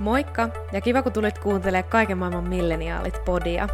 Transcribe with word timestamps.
Moikka 0.00 0.48
ja 0.72 0.80
kiva 0.80 1.02
kun 1.02 1.12
tulit 1.12 1.38
kuuntelemaan 1.38 1.90
kaiken 1.90 2.18
maailman 2.18 2.48
milleniaalit 2.48 3.24
podia. 3.24 3.68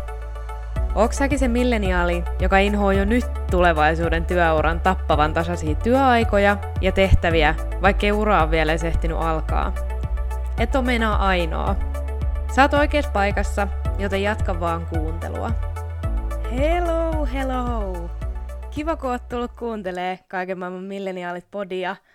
Onks 0.94 1.16
säkin 1.16 1.38
se 1.38 1.48
milleniaali, 1.48 2.24
joka 2.40 2.58
inhoaa 2.58 2.92
jo 2.92 3.04
nyt 3.04 3.24
tulevaisuuden 3.50 4.26
työuran 4.26 4.80
tappavan 4.80 5.34
tasaisia 5.34 5.74
työaikoja 5.74 6.56
ja 6.80 6.92
tehtäviä, 6.92 7.54
vaikkei 7.82 8.12
ura 8.12 8.42
on 8.42 8.50
vielä 8.50 8.72
ehtinyt 8.72 9.16
alkaa? 9.20 9.74
Et 10.58 10.74
ole 10.76 10.84
meinaa 10.84 11.26
ainoa. 11.26 11.76
Oot 12.58 12.74
oikeassa 12.74 13.10
paikassa, 13.12 13.68
joten 13.98 14.22
jatka 14.22 14.60
vaan 14.60 14.86
kuuntelua. 14.86 15.50
Hello, 16.56 17.26
hello! 17.32 18.10
Kiva 18.70 18.96
kun 18.96 19.10
oot 19.10 19.28
tullut 19.28 19.52
kuuntelee 19.58 20.18
kaiken 20.28 20.58
maailman 20.58 20.84
milleniaalit 20.84 21.46
podia– 21.50 21.96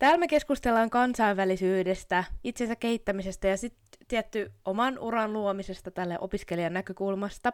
Täällä 0.00 0.18
me 0.18 0.28
keskustellaan 0.28 0.90
kansainvälisyydestä, 0.90 2.24
itsensä 2.44 2.76
kehittämisestä 2.76 3.48
ja 3.48 3.56
sitten 3.56 4.06
tietty 4.08 4.52
oman 4.64 4.98
uran 4.98 5.32
luomisesta 5.32 5.90
tälle 5.90 6.18
opiskelijan 6.20 6.72
näkökulmasta. 6.72 7.52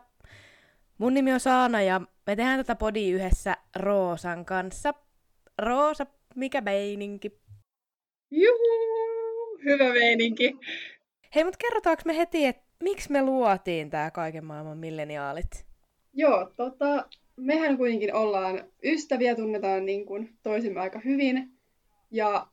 Mun 0.99 1.15
nimi 1.15 1.33
on 1.33 1.41
Saana 1.41 1.83
ja 1.83 2.01
me 2.27 2.37
tehdään 2.37 2.59
tätä 2.59 2.75
podia 2.75 3.15
yhdessä 3.15 3.57
Roosan 3.77 4.45
kanssa. 4.45 4.95
Roosa, 5.59 6.07
mikä 6.35 6.61
meininki? 6.61 7.41
Juhu, 8.31 9.59
hyvä 9.65 9.93
meininki. 9.93 10.57
Hei, 11.35 11.45
mutta 11.45 11.59
kerrotaanko 11.59 12.03
me 12.07 12.17
heti, 12.17 12.45
että 12.45 12.63
miksi 12.83 13.13
me 13.13 13.23
luotiin 13.23 13.91
tämä 13.91 14.11
kaiken 14.11 14.45
maailman 14.45 14.79
milleniaalit? 14.79 15.67
Joo, 16.13 16.53
tota, 16.57 17.09
mehän 17.37 17.77
kuitenkin 17.77 18.15
ollaan 18.15 18.65
ystäviä, 18.85 19.35
tunnetaan 19.35 19.87
niin 19.87 20.07
kuin 20.07 20.39
toisimme 20.43 20.81
aika 20.81 21.01
hyvin. 21.05 21.56
Ja 22.11 22.47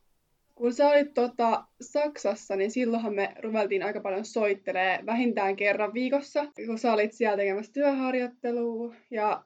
kun 0.54 0.72
sä 0.72 0.88
olit 0.88 1.14
tota, 1.14 1.64
Saksassa, 1.80 2.56
niin 2.56 2.70
silloinhan 2.70 3.14
me 3.14 3.34
ruveltiin 3.42 3.82
aika 3.82 4.00
paljon 4.00 4.24
soittelee 4.24 5.00
vähintään 5.06 5.56
kerran 5.56 5.94
viikossa, 5.94 6.46
kun 6.66 6.78
sä 6.78 6.92
olit 6.92 7.12
siellä 7.12 7.36
tekemässä 7.36 7.72
työharjoittelua. 7.72 8.94
Ja 9.10 9.44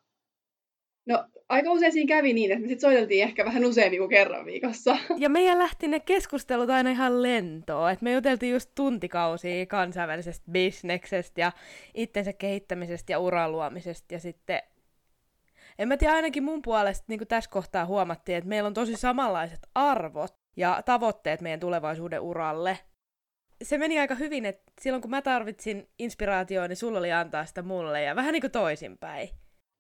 no, 1.07 1.25
aika 1.49 1.71
usein 1.71 1.93
siinä 1.93 2.09
kävi 2.09 2.33
niin, 2.33 2.51
että 2.51 2.63
me 2.63 2.69
sit 2.69 2.81
soiteltiin 2.81 3.23
ehkä 3.23 3.45
vähän 3.45 3.65
useammin 3.65 3.99
kuin 3.99 4.11
kerran 4.11 4.47
viikossa. 4.47 4.97
Ja 5.17 5.29
meidän 5.29 5.59
lähti 5.59 5.89
ne 5.89 6.01
keskustelut 6.01 6.71
aina 6.71 6.91
ihan 6.91 7.23
lentoon. 7.23 7.91
Et 7.91 8.03
me 8.03 8.13
juteltiin 8.13 8.53
just 8.53 8.71
tuntikausia 8.75 9.67
kansainvälisestä 9.67 10.51
bisneksestä 10.51 11.41
ja 11.41 11.53
itsensä 11.95 12.33
kehittämisestä 12.33 13.13
ja 13.13 13.19
uran 13.19 13.53
luomisesta. 13.53 14.15
Ja 14.15 14.21
sitten 14.21 14.63
en 15.79 15.89
mä 15.89 15.97
tiedä, 15.97 16.15
ainakin 16.15 16.43
mun 16.43 16.63
puolesta 16.63 17.05
niin 17.09 17.29
tässä 17.29 17.51
kohtaa 17.51 17.87
huomattiin, 17.87 18.39
että 18.39 18.49
meillä 18.49 18.67
on 18.67 18.75
tosi 18.75 18.97
samanlaiset 18.97 19.61
arvot 19.75 20.35
ja 20.57 20.83
tavoitteet 20.85 21.41
meidän 21.41 21.61
tulevaisuuden 21.61 22.21
uralle. 22.21 22.79
Se 23.63 23.79
meni 23.79 23.99
aika 23.99 24.15
hyvin, 24.15 24.45
että 24.45 24.73
silloin 24.81 25.03
kun 25.03 25.11
mä 25.11 25.23
tarvitsin 25.23 25.89
inspiraatioa, 25.99 26.69
niin 26.69 26.77
sulla 26.77 26.99
oli 26.99 27.13
antaa 27.13 27.45
sitä 27.45 27.63
mulle 27.63 28.03
ja 28.03 28.17
vähän 28.17 28.33
niin 28.33 28.41
kuin 28.41 28.51
toisinpäin. 28.51 29.29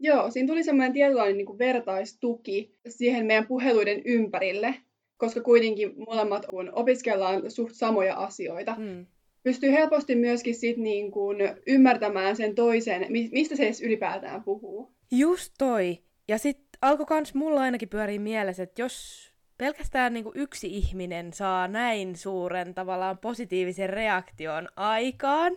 Joo, 0.00 0.30
siinä 0.30 0.46
tuli 0.46 0.62
semmoinen 0.62 0.92
tietynlainen 0.92 1.36
niin 1.36 1.46
kuin 1.46 1.58
vertaistuki 1.58 2.78
siihen 2.88 3.26
meidän 3.26 3.46
puheluiden 3.46 4.02
ympärille, 4.04 4.74
koska 5.16 5.40
kuitenkin 5.40 5.94
molemmat 6.06 6.46
kun 6.46 6.70
opiskellaan 6.72 7.50
suht 7.50 7.74
samoja 7.74 8.14
asioita. 8.14 8.74
Mm. 8.78 9.06
Pystyy 9.42 9.72
helposti 9.72 10.14
myöskin 10.14 10.54
sit 10.54 10.76
niin 10.76 11.10
kuin 11.10 11.36
ymmärtämään 11.66 12.36
sen 12.36 12.54
toisen, 12.54 13.06
mistä 13.10 13.56
se 13.56 13.62
edes 13.62 13.82
ylipäätään 13.82 14.44
puhuu. 14.44 14.97
Just 15.10 15.54
toi. 15.58 15.98
Ja 16.28 16.38
sitten 16.38 16.78
alkoi 16.82 17.06
kans 17.06 17.34
mulla 17.34 17.60
ainakin 17.60 17.88
pyöriä 17.88 18.20
mielessä, 18.20 18.62
että 18.62 18.82
jos 18.82 19.28
pelkästään 19.58 20.14
niinku 20.14 20.32
yksi 20.34 20.66
ihminen 20.76 21.32
saa 21.32 21.68
näin 21.68 22.16
suuren 22.16 22.74
tavallaan 22.74 23.18
positiivisen 23.18 23.90
reaktion 23.90 24.68
aikaan, 24.76 25.56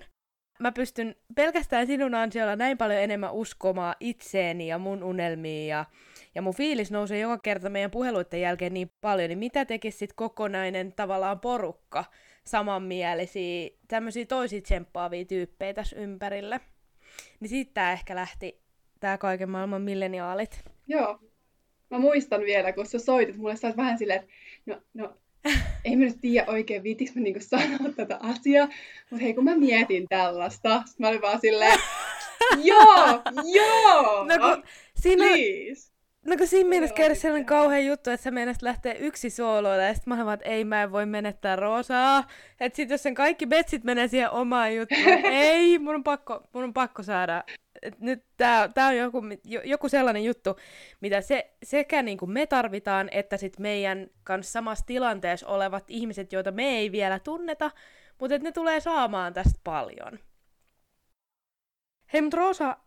mä 0.60 0.72
pystyn 0.72 1.16
pelkästään 1.36 1.88
sinun 1.88 2.16
ansiolla 2.16 2.56
näin 2.56 2.78
paljon 2.78 3.00
enemmän 3.00 3.34
uskomaan 3.34 3.96
itseeni 4.00 4.68
ja 4.68 4.78
mun 4.78 5.04
unelmiin 5.04 5.68
ja, 5.68 5.86
ja 6.36 6.42
mun 6.42 6.56
fiilis 6.56 6.92
nousee 6.92 7.20
joka 7.20 7.38
kerta 7.38 7.70
meidän 7.70 7.92
puheluiden 7.92 8.42
jälkeen 8.42 8.74
niin 8.74 8.92
paljon, 9.02 9.30
niin 9.30 9.40
mitä 9.40 9.66
tekisi 9.66 9.98
sit 9.98 10.14
kokonainen 10.14 10.94
tavallaan 10.94 11.40
porukka 11.40 12.06
samanmielisiä, 12.46 13.70
tämmöisiä 13.88 14.26
toisia 14.26 14.62
tsemppaavia 14.62 15.26
tyyppejä 15.26 15.74
tässä 15.74 15.96
ympärillä. 15.96 16.60
Niin 17.40 17.50
siitä 17.50 17.92
ehkä 17.92 18.16
lähti 18.16 18.62
tämä 19.02 19.18
kaiken 19.18 19.50
maailman 19.50 19.82
milleniaalit. 19.82 20.64
Joo. 20.88 21.20
Mä 21.90 22.00
muistan 22.00 22.42
vielä, 22.42 22.74
kun 22.74 22.86
sä 22.86 23.00
soitit 23.00 23.38
mulle, 23.38 23.56
sä 23.56 23.74
vähän 23.78 23.98
silleen, 23.98 24.20
että 24.20 24.32
no, 24.66 24.82
no 24.94 25.14
ei 25.86 25.96
mä 25.96 26.04
nyt 26.04 26.22
tiedä 26.22 26.52
oikein, 26.52 26.84
viitinkö 26.84 27.14
mä 27.16 27.22
niinku 27.22 27.40
sanoa 27.44 27.94
tätä 27.96 28.18
asiaa, 28.22 28.68
mutta 29.10 29.24
hei, 29.24 29.34
kun 29.34 29.44
mä 29.44 29.56
mietin 29.56 30.06
tällaista, 30.10 30.84
mä 30.98 31.08
olin 31.08 31.22
vaan 31.22 31.42
silleen, 31.42 31.80
joo, 32.64 33.22
joo, 33.54 34.24
no, 34.24 34.38
kun 34.40 34.64
siinä, 34.96 35.26
please. 35.26 35.91
No 36.26 36.38
kun 36.38 36.48
siinä 36.48 36.70
mielessä 36.70 36.96
käydä 36.96 37.16
sellainen 37.16 37.46
kauhean 37.46 37.86
juttu, 37.86 38.10
että 38.10 38.24
sä 38.24 38.32
meinasit 38.32 38.62
lähteä 38.62 38.94
yksi 38.94 39.30
sooloilla, 39.30 39.84
ja 39.84 39.94
sitten 39.94 40.18
mä 40.18 40.26
vaan, 40.26 40.34
että 40.34 40.50
ei, 40.50 40.66
mä 40.66 40.84
en 40.84 40.92
voi 40.92 41.06
menettää 41.06 41.56
Roosaa. 41.56 42.28
Että 42.60 42.76
sit 42.76 42.90
jos 42.90 43.04
sen 43.04 43.14
kaikki 43.14 43.46
betsit 43.46 43.84
menee 43.84 44.08
siihen 44.08 44.32
omaan 44.32 44.76
juttuun, 44.76 45.26
ei, 45.32 45.80
mun 45.80 45.96
on 45.96 46.04
pakko, 46.04 46.44
mun 46.54 46.64
on 46.64 46.74
pakko 46.74 47.04
saada 47.04 47.44
nyt 48.00 48.26
tämä 48.38 48.70
tää 48.74 48.88
on 48.88 48.98
joku, 48.98 49.22
joku 49.64 49.90
sellainen 49.90 50.24
juttu, 50.24 50.56
mitä 51.02 51.22
se, 51.22 51.54
sekä 51.64 52.02
niin 52.02 52.18
kuin 52.18 52.32
me 52.32 52.46
tarvitaan, 52.46 53.10
että 53.12 53.38
sit 53.38 53.60
meidän 53.60 54.10
kanssa 54.24 54.52
samassa 54.52 54.86
tilanteessa 54.86 55.48
olevat 55.48 55.84
ihmiset, 55.88 56.34
joita 56.34 56.52
me 56.52 56.70
ei 56.70 56.92
vielä 56.92 57.20
tunneta, 57.20 57.72
mutta 58.20 58.36
että 58.36 58.48
ne 58.48 58.52
tulee 58.52 58.80
saamaan 58.80 59.34
tästä 59.34 59.60
paljon. 59.64 60.20
Hei, 62.14 62.22
mutta 62.22 62.38
Roosa, 62.38 62.78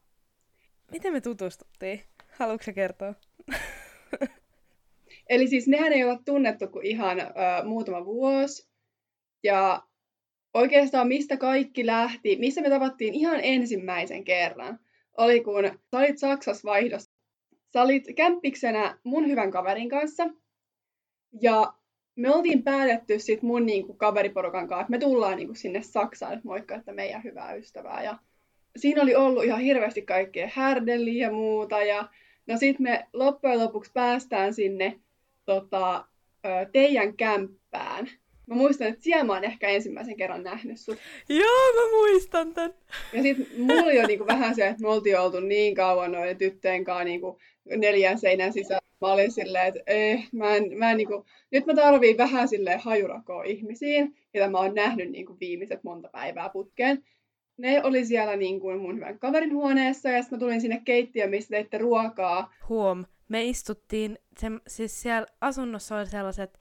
miten 0.91 1.13
me 1.13 1.21
tutustuttiin? 1.21 2.03
Haluatko 2.39 2.73
kertoa? 2.75 3.15
Eli 5.29 5.49
siis 5.49 5.69
nehän 5.69 5.93
ei 5.93 6.05
ole 6.05 6.19
tunnettu 6.25 6.69
kuin 6.69 6.87
ihan 6.87 7.21
ö, 7.21 7.25
muutama 7.65 8.05
vuosi. 8.05 8.69
Ja 9.43 9.83
oikeastaan 10.55 11.09
mistä 11.09 11.37
kaikki 11.37 11.87
lähti, 11.87 12.37
missä 12.37 12.61
me 12.61 12.71
tavattiin 12.71 13.15
ihan 13.15 13.41
ensimmäisen 13.43 14.25
kerran, 14.25 14.79
oli 15.17 15.41
kun 15.41 15.65
sä 15.65 15.99
olit 15.99 16.19
Saksassa 16.19 16.69
vaihdossa. 16.69 17.11
Sä 17.73 17.83
olit 17.83 18.05
kämppiksenä 18.17 18.99
mun 19.05 19.29
hyvän 19.29 19.51
kaverin 19.51 19.89
kanssa. 19.89 20.27
Ja 21.41 21.75
me 22.17 22.35
oltiin 22.35 22.63
päätetty 22.63 23.19
sit 23.19 23.43
mun 23.43 23.67
niinku, 23.67 23.95
kaveriporukan 23.95 24.69
kanssa, 24.69 24.81
että 24.81 24.91
me 24.91 24.99
tullaan 24.99 25.37
niinku, 25.37 25.55
sinne 25.55 25.83
Saksaan, 25.83 26.33
että 26.33 26.49
moikka, 26.49 26.75
että 26.75 26.93
meidän 26.93 27.25
hyvää 27.25 27.55
ystävää. 27.55 28.03
Ja 28.03 28.19
siinä 28.77 29.03
oli 29.03 29.15
ollut 29.15 29.45
ihan 29.45 29.61
hirveästi 29.61 30.03
kaikkea 30.03 30.51
härdelliä 30.53 31.27
ja 31.27 31.33
muuta. 31.33 31.83
Ja 31.83 32.09
no 32.47 32.57
sit 32.57 32.79
me 32.79 33.07
loppujen 33.13 33.59
lopuksi 33.59 33.91
päästään 33.95 34.55
sinne 34.55 35.01
tota, 35.45 36.05
teidän 36.73 37.17
kämppään. 37.17 38.11
Mä 38.47 38.55
muistan, 38.55 38.87
että 38.87 39.03
siellä 39.03 39.25
mä 39.25 39.33
oon 39.33 39.45
ehkä 39.45 39.69
ensimmäisen 39.69 40.17
kerran 40.17 40.43
nähnyt 40.43 40.81
sut. 40.81 40.99
Joo, 41.29 41.73
mä 41.75 41.91
muistan 41.91 42.55
tän. 42.55 42.75
Ja 43.13 43.23
sit 43.23 43.59
mulla 43.59 43.83
oli 43.83 43.97
jo 43.97 44.07
niinku 44.07 44.27
vähän 44.27 44.55
se, 44.55 44.67
että 44.67 44.83
me 44.83 44.89
oltiin 44.89 45.21
oltu 45.21 45.41
niin 45.41 45.75
kauan 45.75 46.13
noiden 46.13 46.37
tyttöjen 46.37 46.85
kanssa 46.85 47.05
niinku 47.05 47.39
neljän 47.77 48.19
seinän 48.19 48.53
sisällä. 48.53 48.81
Mä 49.01 49.13
olin 49.13 49.33
silleen, 49.33 49.67
että 49.67 49.81
eh, 49.87 50.29
mä 50.33 50.57
en, 50.57 50.79
mä 50.79 50.91
en 50.91 50.97
niinku, 50.97 51.27
nyt 51.51 51.67
mä 51.67 51.75
tarviin 51.75 52.19
vähän 52.19 52.49
silleen 52.49 52.81
hajurakoa 52.81 53.43
ihmisiin, 53.43 54.17
joita 54.35 54.51
mä 54.51 54.59
oon 54.59 54.75
nähnyt 54.75 55.11
niinku 55.11 55.37
viimeiset 55.41 55.85
monta 55.85 56.09
päivää 56.13 56.49
putkeen. 56.49 57.05
Ne 57.57 57.83
oli 57.83 58.05
siellä 58.05 58.37
niin 58.37 58.61
kuin 58.61 58.81
mun 58.81 58.97
hyvän 58.97 59.19
kaverin 59.19 59.55
huoneessa 59.55 60.09
ja 60.09 60.23
sitten 60.23 60.37
mä 60.37 60.41
tulin 60.41 60.61
sinne 60.61 60.83
keittiöön, 60.85 61.31
missä 61.31 61.51
teitte 61.51 61.79
ruokaa. 61.79 62.55
Huom, 62.69 63.05
me 63.29 63.45
istuttiin, 63.45 64.19
se, 64.39 64.47
siis 64.67 65.03
siellä 65.03 65.27
asunnossa 65.41 65.97
oli 65.97 66.07
sellaiset 66.07 66.59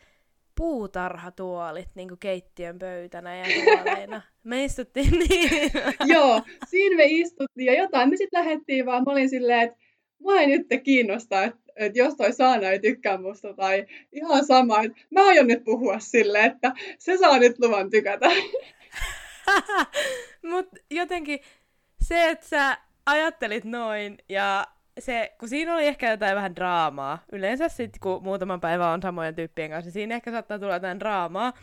puutarhatuolit 0.55 1.89
niin 1.95 2.07
kuin 2.07 2.19
keittiön 2.19 2.79
pöytänä 2.79 3.37
ja 3.37 3.43
tuoleina. 3.43 4.21
Me 4.43 4.63
istuttiin 4.63 5.11
niin. 5.29 5.71
Joo, 6.05 6.41
siinä 6.69 6.95
me 6.95 7.05
istuttiin 7.05 7.65
ja 7.65 7.81
jotain 7.81 8.09
me 8.09 8.17
sitten 8.17 8.39
lähdettiin 8.39 8.85
vaan. 8.85 9.03
Mä 9.03 9.11
olin 9.11 9.29
silleen, 9.29 9.61
että 9.61 9.77
mua 10.19 10.39
ei 10.39 10.47
nyt 10.47 10.67
kiinnosta, 10.83 11.43
että, 11.43 11.59
että 11.75 11.99
jos 11.99 12.15
toi 12.15 12.33
Saana 12.33 12.69
ei 12.69 12.79
tykkää 12.79 13.17
musta 13.17 13.53
tai 13.53 13.85
ihan 14.11 14.45
sama, 14.45 14.81
että 14.81 14.97
mä 15.11 15.27
aion 15.27 15.47
nyt 15.47 15.63
puhua 15.63 15.99
silleen, 15.99 16.51
että 16.51 16.71
se 16.99 17.17
saa 17.17 17.39
nyt 17.39 17.59
luvan 17.59 17.89
tykätä. 17.89 18.29
Mut 20.43 20.67
jotenkin 20.89 21.39
se, 22.01 22.29
että 22.29 22.47
sä 22.47 22.77
ajattelit 23.05 23.63
noin 23.63 24.17
ja 24.29 24.67
se, 24.99 25.35
kun 25.39 25.49
siinä 25.49 25.73
oli 25.73 25.87
ehkä 25.87 26.11
jotain 26.11 26.35
vähän 26.35 26.55
draamaa, 26.55 27.23
yleensä 27.31 27.69
sitten 27.69 27.99
kun 28.01 28.23
muutaman 28.23 28.61
päivän 28.61 28.89
on 28.89 29.01
samojen 29.01 29.35
tyyppien 29.35 29.69
kanssa, 29.69 29.87
niin 29.87 29.93
siinä 29.93 30.15
ehkä 30.15 30.31
saattaa 30.31 30.59
tulla 30.59 30.73
jotain 30.73 30.99
draamaa, 30.99 31.53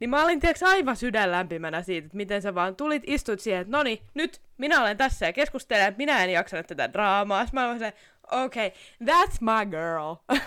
niin 0.00 0.10
mä 0.10 0.24
olin 0.24 0.40
tiiäks, 0.40 0.62
aivan 0.62 0.96
sydän 0.96 1.30
lämpimänä 1.30 1.82
siitä, 1.82 2.06
että 2.06 2.16
miten 2.16 2.42
sä 2.42 2.54
vaan 2.54 2.76
tulit, 2.76 3.02
istut 3.06 3.40
siihen, 3.40 3.60
että 3.60 3.76
noni, 3.76 4.02
nyt 4.14 4.40
minä 4.58 4.80
olen 4.80 4.96
tässä 4.96 5.26
ja 5.26 5.32
keskustelen, 5.32 5.86
että 5.88 5.98
minä 5.98 6.24
en 6.24 6.30
jaksanut 6.30 6.66
tätä 6.66 6.92
draamaa. 6.92 7.44
Sitten 7.44 7.60
mä 7.60 7.68
olin 7.68 7.78
se, 7.78 7.92
okei, 8.32 8.66
okay, 8.66 8.78
that's 9.04 9.36
my 9.40 9.70
girl. 9.70 10.14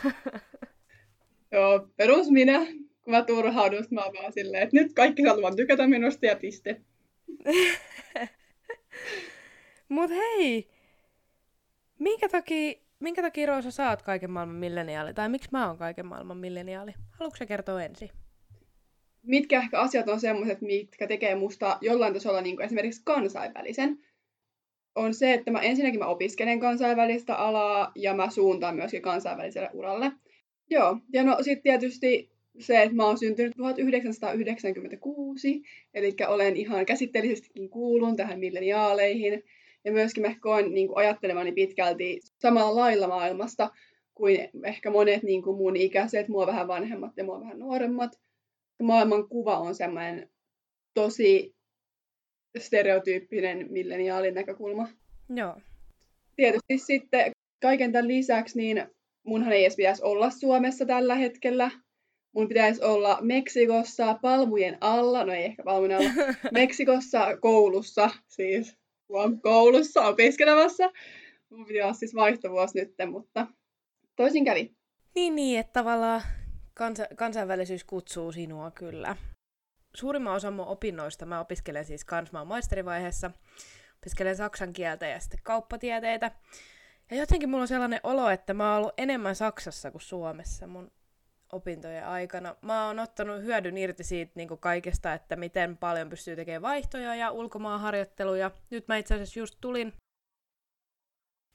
Joo, 1.52 1.88
perus 1.98 2.30
minä. 2.30 2.60
kun 3.04 3.14
mä 3.14 3.24
turhaudun, 3.24 3.86
mä 3.92 4.02
vaan 4.02 4.34
silleen, 4.34 4.64
että 4.64 4.76
nyt 4.76 4.94
kaikki 4.94 5.24
haluavat 5.24 5.56
tykätä 5.56 5.88
minusta 5.88 6.26
ja 6.26 6.36
piste. 6.36 6.82
Mut 9.90 10.12
hei, 10.12 10.70
minkä 12.00 12.30
takia, 12.30 12.74
minkä 13.00 13.22
takia 13.22 13.48
Roosa 13.48 13.72
sä 13.72 13.90
oot 13.90 14.02
kaiken 14.02 14.32
maailman 14.32 14.56
milleniaali? 14.56 15.14
Tai 15.14 15.30
miksi 15.30 15.50
mä 15.52 15.68
oon 15.68 15.78
kaiken 15.78 16.06
maailman 16.06 16.38
milleniaali? 16.38 16.94
Haluatko 17.12 17.38
sä 17.38 17.46
kertoa 17.46 17.84
ensin? 17.84 18.10
Mitkä 19.24 19.60
ehkä 19.60 19.80
asiat 19.80 20.10
on 20.10 20.20
semmoiset, 20.20 20.62
mitkä 20.62 21.08
tekee 21.08 21.36
musta 21.36 21.78
jollain 21.82 22.14
tasolla 22.14 22.42
niin 22.42 22.56
kuin 22.56 22.66
esimerkiksi 22.66 23.02
kansainvälisen? 23.06 24.00
On 24.96 25.14
se, 25.14 25.34
että 25.34 25.52
mä 25.52 25.60
ensinnäkin 25.60 26.00
mä 26.00 26.06
opiskelen 26.06 26.60
kansainvälistä 26.60 27.36
alaa 27.36 27.92
ja 27.96 28.14
mä 28.14 28.30
suuntaan 28.30 28.76
myöskin 28.76 29.02
kansainväliselle 29.02 29.70
uralle. 29.74 30.12
Joo, 30.70 30.98
ja 31.14 31.24
no 31.24 31.38
sitten 31.42 31.64
tietysti 31.64 32.32
se, 32.60 32.84
että 32.84 32.96
mä 32.96 33.06
oon 33.06 33.18
syntynyt 33.18 33.54
1996, 33.58 35.62
eli 35.94 36.16
olen 36.28 36.58
ihan 36.58 36.86
käsitteellisestikin 36.86 37.70
kuulun 37.70 38.16
tähän 38.16 38.40
milleniaaleihin. 38.40 39.44
Ja 39.86 39.92
myöskin 39.92 40.24
mä 40.24 40.36
koen 40.40 40.74
niin 40.74 40.88
kuin 40.88 40.98
ajattelevani 40.98 41.52
pitkälti 41.52 42.20
samalla 42.40 42.82
lailla 42.82 43.08
maailmasta 43.08 43.72
kuin 44.16 44.50
ehkä 44.66 44.92
monet 44.92 45.24
niin 45.24 45.44
kuin 45.44 45.58
mun 45.58 45.76
ikäiset, 45.76 46.28
mua 46.28 46.48
vähän 46.48 46.68
vanhemmat 46.68 47.12
ja 47.18 47.24
mua 47.24 47.42
vähän 47.42 47.60
nuoremmat. 47.60 48.20
Maailman 48.84 49.30
kuva 49.30 49.58
on 49.58 49.76
semmoinen 49.76 50.30
tosi 50.94 51.56
stereotyyppinen 52.58 53.68
milleniaalin 53.72 54.34
näkökulma. 54.34 54.88
Joo. 55.36 55.56
Tietysti 56.36 56.78
sitten 56.78 57.32
kaiken 57.62 57.92
tämän 57.92 58.08
lisäksi, 58.08 58.58
niin 58.58 58.86
munhan 59.24 59.54
ei 59.54 59.64
edes 59.64 59.76
pitäisi 59.76 60.04
olla 60.04 60.30
Suomessa 60.30 60.86
tällä 60.86 61.16
hetkellä. 61.16 61.72
Mun 62.34 62.48
pitäisi 62.48 62.84
olla 62.84 63.18
Meksikossa 63.22 64.20
palmujen 64.22 64.78
alla, 64.82 65.26
no 65.26 65.34
ei 65.34 65.44
ehkä 65.44 65.64
palmujen 65.64 65.98
alla, 65.98 66.34
Meksikossa 66.52 67.38
koulussa, 67.38 68.10
siis 68.28 68.78
koulussa 69.42 70.02
opiskelemassa. 70.02 70.92
Mun 71.50 71.66
piti 71.66 71.82
olla 71.82 71.94
siis 71.94 72.16
vaihtovuosi 72.16 72.80
nyt, 72.80 73.12
mutta 73.12 73.48
toisin 74.16 74.46
kävi. 74.46 74.76
Niin, 75.16 75.36
niin, 75.36 75.60
että 75.60 75.74
tavallaan 75.74 76.22
kansa- 76.74 77.16
kansainvälisyys 77.16 77.84
kutsuu 77.84 78.32
sinua 78.32 78.72
kyllä. 78.72 79.16
Suurimman 79.96 80.34
osan 80.34 80.54
mun 80.54 80.68
opinnoista 80.68 81.26
mä 81.26 81.40
opiskelen 81.40 81.86
siis 81.86 82.06
kans, 82.06 82.32
mä 82.32 82.46
maisterivaiheessa. 82.46 83.32
Opiskelen 83.98 84.36
saksan 84.36 84.74
kieltä 84.74 85.08
ja 85.08 85.20
sitten 85.20 85.40
kauppatieteitä. 85.44 86.32
Ja 87.12 87.18
jotenkin 87.18 87.50
mulla 87.50 87.62
on 87.62 87.68
sellainen 87.68 88.00
olo, 88.04 88.30
että 88.30 88.54
mä 88.54 88.72
oon 88.72 88.78
ollut 88.78 88.94
enemmän 88.98 89.36
Saksassa 89.36 89.92
kuin 89.92 90.02
Suomessa 90.02 90.68
mun 90.68 90.92
opintojen 91.52 92.08
aikana. 92.08 92.56
Mä 92.62 92.88
oon 92.88 93.00
ottanut 93.00 93.42
hyödyn 93.42 93.78
irti 93.78 94.04
siitä 94.04 94.32
niin 94.36 94.58
kaikesta, 94.60 95.14
että 95.14 95.36
miten 95.36 95.78
paljon 95.78 96.10
pystyy 96.10 96.36
tekemään 96.36 96.62
vaihtoja 96.62 97.16
ja 97.16 97.32
ulkomaanharjoitteluja. 97.32 98.52
Nyt 98.70 98.88
mä 98.88 98.98
itse 98.98 99.14
asiassa 99.14 99.40
just 99.40 99.58
tulin, 99.62 99.94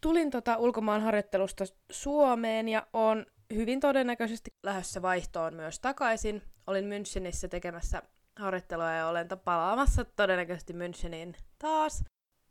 tulin 0.00 0.30
tota 0.30 0.56
ulkomaanharjoittelusta 0.56 1.64
Suomeen 1.90 2.68
ja 2.68 2.86
on 2.92 3.26
hyvin 3.54 3.80
todennäköisesti 3.80 4.50
lähdössä 4.62 5.02
vaihtoon 5.02 5.54
myös 5.54 5.80
takaisin. 5.80 6.42
Olin 6.66 6.84
Münchenissä 6.84 7.48
tekemässä 7.48 8.02
harjoittelua 8.36 8.92
ja 8.92 9.08
olen 9.08 9.28
palaamassa 9.44 10.04
todennäköisesti 10.04 10.72
Müncheniin 10.72 11.36
taas. 11.58 12.04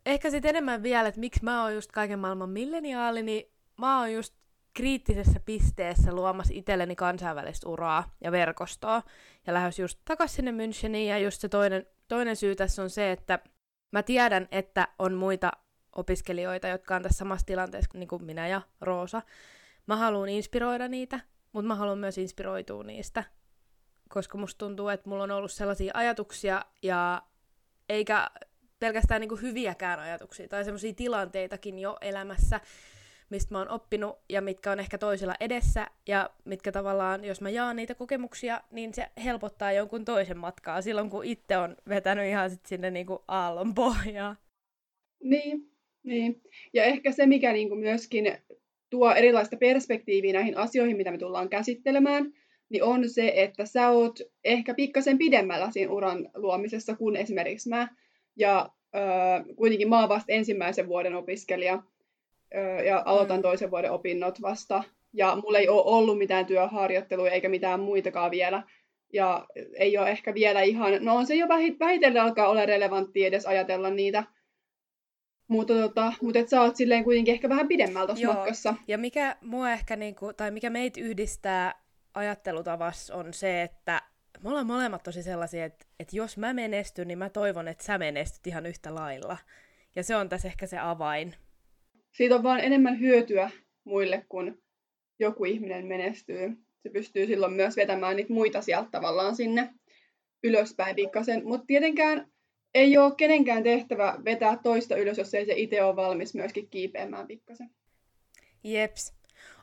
Ehkä 0.05 0.29
sitten 0.29 0.49
enemmän 0.49 0.83
vielä, 0.83 1.07
että 1.07 1.19
miksi 1.19 1.43
mä 1.43 1.63
oon 1.63 1.73
just 1.73 1.91
kaiken 1.91 2.19
maailman 2.19 2.49
milleniaali, 2.49 3.23
niin 3.23 3.51
mä 3.77 3.99
oon 3.99 4.13
just 4.13 4.33
kriittisessä 4.75 5.39
pisteessä 5.39 6.13
luomassa 6.13 6.53
itselleni 6.55 6.95
kansainvälistä 6.95 7.69
uraa 7.69 8.15
ja 8.21 8.31
verkostoa. 8.31 9.03
Ja 9.47 9.53
lähes 9.53 9.79
just 9.79 9.99
takaisin 10.05 10.35
sinne 10.35 10.51
Müncheniin. 10.51 11.09
Ja 11.09 11.17
just 11.17 11.41
se 11.41 11.49
toinen, 11.49 11.85
toinen 12.07 12.35
syy 12.35 12.55
tässä 12.55 12.81
on 12.81 12.89
se, 12.89 13.11
että 13.11 13.39
mä 13.91 14.03
tiedän, 14.03 14.47
että 14.51 14.87
on 14.99 15.13
muita 15.13 15.51
opiskelijoita, 15.95 16.67
jotka 16.67 16.95
on 16.95 17.03
tässä 17.03 17.17
samassa 17.17 17.45
tilanteessa 17.45 17.97
niin 17.97 18.07
kuin 18.07 18.23
minä 18.23 18.47
ja 18.47 18.61
Roosa. 18.81 19.21
Mä 19.87 19.95
haluan 19.95 20.29
inspiroida 20.29 20.87
niitä, 20.87 21.19
mutta 21.51 21.67
mä 21.67 21.75
haluan 21.75 21.97
myös 21.97 22.17
inspiroitua 22.17 22.83
niistä. 22.83 23.23
Koska 24.09 24.37
musta 24.37 24.57
tuntuu, 24.57 24.89
että 24.89 25.09
mulla 25.09 25.23
on 25.23 25.31
ollut 25.31 25.51
sellaisia 25.51 25.91
ajatuksia 25.95 26.65
ja 26.81 27.21
eikä 27.89 28.29
pelkästään 28.79 29.21
niin 29.21 29.29
kuin 29.29 29.41
hyviäkään 29.41 29.99
ajatuksia 29.99 30.47
tai 30.47 30.63
sellaisia 30.63 30.93
tilanteitakin 30.93 31.79
jo 31.79 31.97
elämässä, 32.01 32.59
mistä 33.29 33.53
mä 33.53 33.59
oon 33.59 33.69
oppinut 33.69 34.19
ja 34.29 34.41
mitkä 34.41 34.71
on 34.71 34.79
ehkä 34.79 34.97
toisella 34.97 35.35
edessä 35.39 35.87
ja 36.07 36.29
mitkä 36.45 36.71
tavallaan, 36.71 37.25
jos 37.25 37.41
mä 37.41 37.49
jaan 37.49 37.75
niitä 37.75 37.95
kokemuksia, 37.95 38.61
niin 38.71 38.93
se 38.93 39.07
helpottaa 39.23 39.71
jonkun 39.71 40.05
toisen 40.05 40.37
matkaa 40.37 40.81
silloin, 40.81 41.09
kun 41.09 41.25
itse 41.25 41.57
on 41.57 41.75
vetänyt 41.89 42.27
ihan 42.27 42.49
sit 42.49 42.65
sinne 42.65 42.91
niinku 42.91 43.23
aallon 43.27 43.73
pohjaan. 43.75 44.37
Niin, 45.23 45.71
niin. 46.03 46.41
Ja 46.73 46.83
ehkä 46.83 47.11
se, 47.11 47.25
mikä 47.25 47.53
niinku 47.53 47.75
myöskin 47.75 48.37
tuo 48.89 49.13
erilaista 49.13 49.57
perspektiiviä 49.57 50.33
näihin 50.33 50.57
asioihin, 50.57 50.97
mitä 50.97 51.11
me 51.11 51.17
tullaan 51.17 51.49
käsittelemään, 51.49 52.33
niin 52.69 52.83
on 52.83 53.09
se, 53.09 53.31
että 53.35 53.65
sä 53.65 53.89
oot 53.89 54.19
ehkä 54.43 54.73
pikkasen 54.73 55.17
pidemmällä 55.17 55.71
siinä 55.71 55.91
uran 55.91 56.29
luomisessa 56.35 56.95
kuin 56.95 57.15
esimerkiksi 57.15 57.69
mä. 57.69 57.87
Ja 58.35 58.69
äh, 58.95 59.45
kuitenkin 59.55 59.89
mä 59.89 59.99
oon 59.99 60.09
vasta 60.09 60.31
ensimmäisen 60.31 60.87
vuoden 60.87 61.15
opiskelija, 61.15 61.83
ja 62.85 63.03
aloitan 63.05 63.37
mm. 63.37 63.41
toisen 63.41 63.71
vuoden 63.71 63.91
opinnot 63.91 64.41
vasta. 64.41 64.83
Ja 65.13 65.35
mulla 65.35 65.59
ei 65.59 65.69
ole 65.69 65.83
ollut 65.85 66.17
mitään 66.17 66.45
työharjoittelua 66.45 67.29
eikä 67.29 67.49
mitään 67.49 67.79
muitakaan 67.79 68.31
vielä. 68.31 68.63
Ja 69.13 69.45
ei 69.77 69.97
ole 69.97 70.09
ehkä 70.09 70.33
vielä 70.33 70.61
ihan, 70.61 70.93
no 70.99 71.15
on 71.15 71.27
se 71.27 71.35
jo 71.35 71.47
vähitellen 71.79 72.23
alkaa 72.23 72.49
olla 72.49 72.65
relevantti 72.65 73.25
edes 73.25 73.45
ajatella 73.45 73.89
niitä. 73.89 74.23
Mutta, 75.47 75.73
tota, 75.73 76.13
mutta 76.21 76.39
et 76.39 76.49
sä 76.49 76.61
oot 76.61 76.75
silleen 76.75 77.03
kuitenkin 77.03 77.33
ehkä 77.33 77.49
vähän 77.49 77.67
pidemmällä 77.67 78.07
tuossa 78.07 78.33
matkassa. 78.33 78.75
Ja 78.87 78.97
mikä 78.97 79.35
mua 79.41 79.71
ehkä, 79.71 79.95
niinku, 79.95 80.33
tai 80.33 80.51
mikä 80.51 80.69
meitä 80.69 81.01
yhdistää 81.01 81.73
ajattelutavassa 82.13 83.15
on 83.15 83.33
se, 83.33 83.61
että 83.61 84.01
me 84.43 84.49
ollaan 84.49 84.67
molemmat 84.67 85.03
tosi 85.03 85.23
sellaisia, 85.23 85.65
että, 85.65 85.85
että 85.99 86.15
jos 86.17 86.37
mä 86.37 86.53
menestyn, 86.53 87.07
niin 87.07 87.17
mä 87.17 87.29
toivon, 87.29 87.67
että 87.67 87.83
sä 87.83 87.97
menestyt 87.97 88.47
ihan 88.47 88.65
yhtä 88.65 88.95
lailla. 88.95 89.37
Ja 89.95 90.03
se 90.03 90.15
on 90.15 90.29
tässä 90.29 90.47
ehkä 90.47 90.65
se 90.65 90.77
avain 90.77 91.35
siitä 92.15 92.35
on 92.35 92.43
vaan 92.43 92.59
enemmän 92.59 92.99
hyötyä 92.99 93.51
muille, 93.83 94.25
kun 94.29 94.63
joku 95.19 95.45
ihminen 95.45 95.87
menestyy. 95.87 96.57
Se 96.83 96.89
pystyy 96.89 97.27
silloin 97.27 97.53
myös 97.53 97.75
vetämään 97.75 98.15
niitä 98.15 98.33
muita 98.33 98.61
sieltä 98.61 98.89
tavallaan 98.91 99.35
sinne 99.35 99.73
ylöspäin 100.43 100.95
pikkasen. 100.95 101.45
Mutta 101.45 101.65
tietenkään 101.67 102.31
ei 102.73 102.97
ole 102.97 103.15
kenenkään 103.17 103.63
tehtävä 103.63 104.17
vetää 104.25 104.57
toista 104.63 104.95
ylös, 104.95 105.17
jos 105.17 105.33
ei 105.33 105.45
se 105.45 105.53
itse 105.55 105.83
ole 105.83 105.95
valmis 105.95 106.35
myöskin 106.35 106.69
kiipeämään 106.69 107.27
pikkasen. 107.27 107.69
Jeps. 108.63 109.13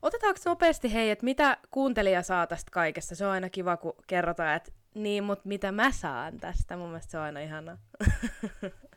Otetaanko 0.02 0.40
nopeasti 0.44 0.92
hei, 0.92 1.10
että 1.10 1.24
mitä 1.24 1.56
kuuntelija 1.70 2.22
saa 2.22 2.46
tästä 2.46 2.70
kaikesta? 2.70 3.14
Se 3.14 3.26
on 3.26 3.32
aina 3.32 3.50
kiva, 3.50 3.76
kun 3.76 3.94
kerrotaan, 4.06 4.56
että 4.56 4.72
niin, 4.94 5.24
mutta 5.24 5.48
mitä 5.48 5.72
mä 5.72 5.90
saan 5.92 6.38
tästä? 6.38 6.76
Mun 6.76 6.88
mielestä 6.88 7.10
se 7.10 7.18
on 7.18 7.24
aina 7.24 7.40
ihana. 7.40 7.78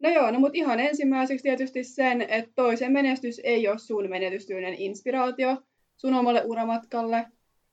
No 0.00 0.10
joo, 0.10 0.30
no 0.30 0.40
mutta 0.40 0.58
ihan 0.58 0.80
ensimmäiseksi 0.80 1.42
tietysti 1.42 1.84
sen, 1.84 2.22
että 2.22 2.50
toisen 2.54 2.92
menestys 2.92 3.40
ei 3.44 3.68
ole 3.68 3.78
sun 3.78 4.10
menetystyinen 4.10 4.74
inspiraatio 4.74 5.56
sun 5.96 6.14
omalle 6.14 6.42
uramatkalle, 6.44 7.26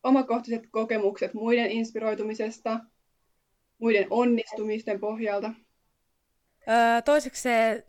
omakohtaiset 0.03 0.63
kokemukset 0.71 1.33
muiden 1.33 1.71
inspiroitumisesta, 1.71 2.79
muiden 3.77 4.07
onnistumisten 4.09 4.99
pohjalta. 4.99 5.53
Öö, 6.69 7.01
toiseksi 7.01 7.41
se, 7.41 7.85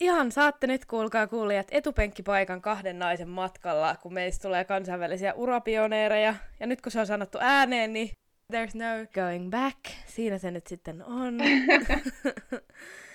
ihan 0.00 0.32
saatte 0.32 0.66
nyt 0.66 0.84
kuulkaa 0.84 1.26
kuulijat 1.26 1.68
etupenkkipaikan 1.70 2.62
kahden 2.62 2.98
naisen 2.98 3.28
matkalla, 3.28 3.96
kun 4.02 4.14
meistä 4.14 4.48
tulee 4.48 4.64
kansainvälisiä 4.64 5.34
urapioneereja. 5.34 6.34
Ja 6.60 6.66
nyt 6.66 6.80
kun 6.80 6.92
se 6.92 7.00
on 7.00 7.06
sanottu 7.06 7.38
ääneen, 7.40 7.92
niin 7.92 8.10
there's 8.52 8.74
no 8.74 9.06
going 9.14 9.50
back. 9.50 9.78
Siinä 10.06 10.38
se 10.38 10.50
nyt 10.50 10.66
sitten 10.66 11.04
on. 11.04 11.38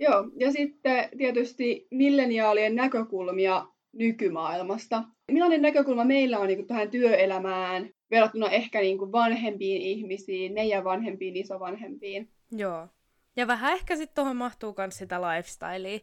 Joo, 0.00 0.30
ja 0.36 0.52
sitten 0.52 1.08
tietysti 1.18 1.86
milleniaalien 1.90 2.74
näkökulmia 2.74 3.66
nykymaailmasta. 3.92 5.04
Millainen 5.32 5.62
näkökulma 5.62 6.04
meillä 6.04 6.38
on 6.38 6.46
niin 6.46 6.58
kuin, 6.58 6.66
tähän 6.66 6.90
työelämään 6.90 7.90
verrattuna 8.10 8.50
ehkä 8.50 8.80
niin 8.80 8.98
kuin, 8.98 9.12
vanhempiin 9.12 9.82
ihmisiin, 9.82 10.52
meidän 10.52 10.84
vanhempiin, 10.84 11.36
isovanhempiin? 11.36 12.30
Joo. 12.52 12.88
Ja 13.36 13.46
vähän 13.46 13.72
ehkä 13.72 13.96
sitten 13.96 14.14
tuohon 14.14 14.36
mahtuu 14.36 14.74
myös 14.78 14.98
sitä 14.98 15.20
lifestylea. 15.20 15.98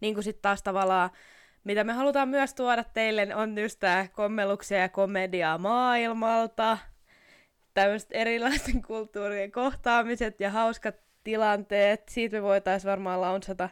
Niin 0.00 0.14
kuin 0.14 0.24
sitten 0.24 0.42
taas 0.42 0.62
tavallaan, 0.62 1.10
mitä 1.64 1.84
me 1.84 1.92
halutaan 1.92 2.28
myös 2.28 2.54
tuoda 2.54 2.84
teille, 2.84 3.34
on 3.34 3.58
just 3.58 3.80
tämä 3.80 4.08
kommelluksia 4.12 4.78
ja 4.78 4.88
komediaa 4.88 5.58
maailmalta, 5.58 6.78
tämmöiset 7.74 8.08
erilaisten 8.12 8.82
kulttuurien 8.86 9.52
kohtaamiset 9.52 10.40
ja 10.40 10.50
hauskat 10.50 11.07
tilanteet. 11.28 12.08
Siitä 12.08 12.36
me 12.36 12.42
voitaisiin 12.42 12.90
varmaan 12.90 13.20
launsata 13.20 13.68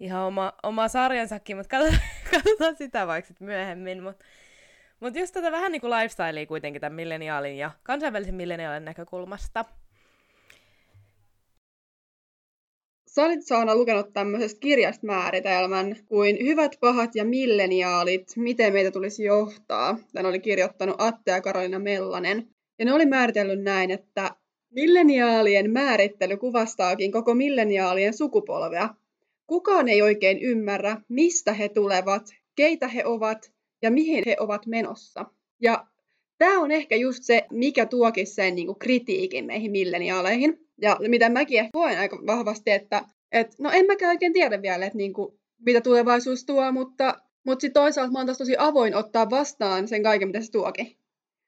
ihan 0.00 0.22
oma, 0.22 0.52
oma 0.62 0.88
sarjansakin, 0.88 1.56
mutta 1.56 1.68
katsotaan, 1.76 2.08
katsotaan 2.30 2.76
sitä 2.76 3.06
vaikka 3.06 3.28
sit 3.28 3.40
myöhemmin. 3.40 4.02
Mutta 4.02 4.24
Mutta 5.00 5.18
just 5.18 5.34
tätä 5.34 5.52
vähän 5.52 5.72
niin 5.72 5.80
kuin 5.80 5.90
lifestylea 5.90 6.46
kuitenkin 6.46 6.80
tämän 6.80 6.96
milleniaalin 6.96 7.58
ja 7.58 7.70
kansainvälisen 7.82 8.34
milleniaalin 8.34 8.84
näkökulmasta. 8.84 9.64
Sä 13.06 13.24
olit 13.24 13.46
Saana 13.46 13.74
lukenut 13.74 14.12
tämmöisestä 14.12 14.60
kirjasta 14.60 15.06
määritelmän 15.06 15.96
kuin 16.06 16.36
Hyvät, 16.46 16.76
pahat 16.80 17.14
ja 17.14 17.24
milleniaalit, 17.24 18.24
miten 18.36 18.72
meitä 18.72 18.90
tulisi 18.90 19.24
johtaa. 19.24 19.98
Tän 20.12 20.26
oli 20.26 20.40
kirjoittanut 20.40 20.96
Atte 20.98 21.30
ja 21.30 21.40
Karolina 21.40 21.78
Mellanen. 21.78 22.48
Ja 22.78 22.84
ne 22.84 22.92
oli 22.92 23.06
määritellyt 23.06 23.62
näin, 23.62 23.90
että 23.90 24.30
milleniaalien 24.74 25.70
määrittely 25.70 26.36
kuvastaakin 26.36 27.12
koko 27.12 27.34
milleniaalien 27.34 28.14
sukupolvea. 28.14 28.88
Kukaan 29.46 29.88
ei 29.88 30.02
oikein 30.02 30.38
ymmärrä, 30.38 30.96
mistä 31.08 31.52
he 31.52 31.68
tulevat, 31.68 32.30
keitä 32.56 32.88
he 32.88 33.04
ovat 33.04 33.52
ja 33.82 33.90
mihin 33.90 34.22
he 34.26 34.36
ovat 34.40 34.66
menossa. 34.66 35.24
Ja 35.60 35.86
tämä 36.38 36.60
on 36.60 36.70
ehkä 36.70 36.96
just 36.96 37.22
se, 37.22 37.46
mikä 37.50 37.86
tuokin 37.86 38.26
sen 38.26 38.54
niin 38.54 38.66
kuin 38.66 38.78
kritiikin 38.78 39.44
meihin 39.46 39.70
milleniaaleihin. 39.70 40.60
Ja 40.80 40.96
mitä 41.08 41.28
mäkin 41.28 41.58
ehkä 41.58 41.70
koen 41.72 41.98
aika 41.98 42.18
vahvasti, 42.26 42.70
että 42.70 43.04
et, 43.32 43.58
no 43.58 43.70
en 43.70 43.86
mäkään 43.86 44.10
oikein 44.10 44.32
tiedä 44.32 44.62
vielä, 44.62 44.86
että 44.86 44.98
niin 44.98 45.12
kuin, 45.12 45.38
mitä 45.66 45.80
tulevaisuus 45.80 46.44
tuo, 46.44 46.72
mutta, 46.72 47.14
mutta 47.46 47.60
sitten 47.60 47.82
toisaalta 47.82 48.12
mä 48.12 48.18
oon 48.18 48.26
taas 48.26 48.38
tosi 48.38 48.54
avoin 48.58 48.94
ottaa 48.94 49.30
vastaan 49.30 49.88
sen 49.88 50.02
kaiken, 50.02 50.28
mitä 50.28 50.40
se 50.40 50.50
tuokin. 50.50 50.96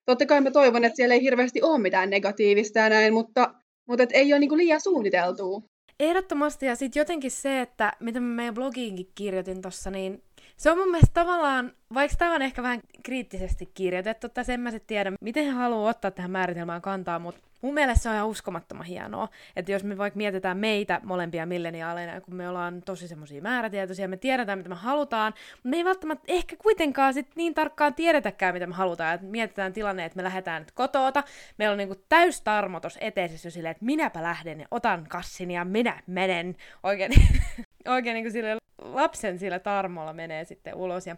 Totta 0.07 0.27
kai 0.27 0.41
mä 0.41 0.51
toivon, 0.51 0.85
että 0.85 0.97
siellä 0.97 1.15
ei 1.15 1.23
hirveästi 1.23 1.63
ole 1.63 1.79
mitään 1.79 2.11
negatiivista 2.11 2.79
ja 2.79 2.89
näin, 2.89 3.13
mutta, 3.13 3.55
mutta 3.89 4.03
et 4.03 4.11
ei 4.13 4.33
ole 4.33 4.41
niin 4.41 4.49
kuin 4.49 4.59
liian 4.59 4.81
suunniteltua. 4.81 5.63
Ehdottomasti, 6.01 6.67
ja 6.67 6.77
sitten 6.77 7.01
jotenkin 7.01 7.31
se, 7.31 7.61
että 7.61 7.93
mitä 8.01 8.21
mä 8.21 8.35
meidän 8.35 8.55
blogiinkin 8.55 9.11
kirjoitin 9.15 9.63
tuossa, 9.63 9.91
niin 9.91 10.23
se 10.57 10.71
on 10.71 10.79
mun 10.79 10.91
mielestä 10.91 11.15
tavallaan, 11.15 11.73
vaikka 11.95 12.17
tämä 12.17 12.35
on 12.35 12.43
ehkä 12.43 12.63
vähän 12.63 12.81
kriittisesti 13.03 13.71
kirjoitettu, 13.75 14.29
tai 14.29 14.45
en 14.49 14.61
mä 14.61 14.71
sitten 14.71 14.87
tiedä, 14.87 15.13
miten 15.21 15.45
he 15.45 15.51
haluaa 15.51 15.91
ottaa 15.91 16.11
tähän 16.11 16.31
määritelmään 16.31 16.83
kantaa, 16.83 17.19
mutta 17.19 17.41
mun 17.63 17.75
mielestä 17.75 18.03
se 18.03 18.09
on 18.09 18.15
ihan 18.15 18.29
uskomattoman 18.29 18.87
hienoa, 18.87 19.29
että 19.57 19.73
jos 19.73 19.85
me 19.85 19.99
vaikka 19.99 20.17
mietitään 20.17 20.59
meitä 20.59 21.01
molempia 21.05 21.47
milleniaaleina, 21.47 22.21
kun 22.21 22.35
me 22.35 22.49
ollaan 22.49 22.83
tosi 22.83 23.09
semmoisia 23.09 23.43
määrätietoisia, 23.43 24.09
me 24.09 24.17
tiedetään, 24.17 24.59
mitä 24.59 24.69
me 24.69 24.75
halutaan, 24.75 25.33
mutta 25.53 25.69
me 25.69 25.77
ei 25.77 25.85
välttämättä 25.85 26.25
ehkä 26.29 26.57
kuitenkaan 26.57 27.15
sit 27.15 27.29
niin 27.35 27.55
tarkkaan 27.55 27.95
tiedetäkään, 27.95 28.55
mitä 28.55 28.67
me 28.67 28.75
halutaan, 28.75 29.15
että 29.15 29.27
mietitään 29.27 29.73
tilanne, 29.73 30.05
että 30.05 30.17
me 30.17 30.25
lähdetään 30.25 30.63
nyt 30.63 30.73
kotoota, 30.73 31.25
meillä 31.59 31.73
on 31.73 31.79
niinku 31.79 32.05
täys 32.09 32.41
tarmo 32.41 32.81
tuossa 32.81 33.01
eteisessä 33.03 33.51
silleen, 33.51 33.71
että 33.71 33.85
minäpä 33.85 34.23
lähden 34.23 34.61
ja 34.61 34.67
otan 34.71 35.07
kassin 35.09 35.51
ja 35.51 35.65
minä 35.65 36.03
menen. 36.07 36.57
Oikein, 36.83 37.13
oikein 37.89 38.15
niinku 38.15 38.31
sille 38.31 38.57
lapsen 38.79 39.39
sillä 39.39 39.59
tarmolla 39.59 40.13
menee 40.13 40.45
sitten 40.45 40.75
ulos 40.75 41.07
ja 41.07 41.17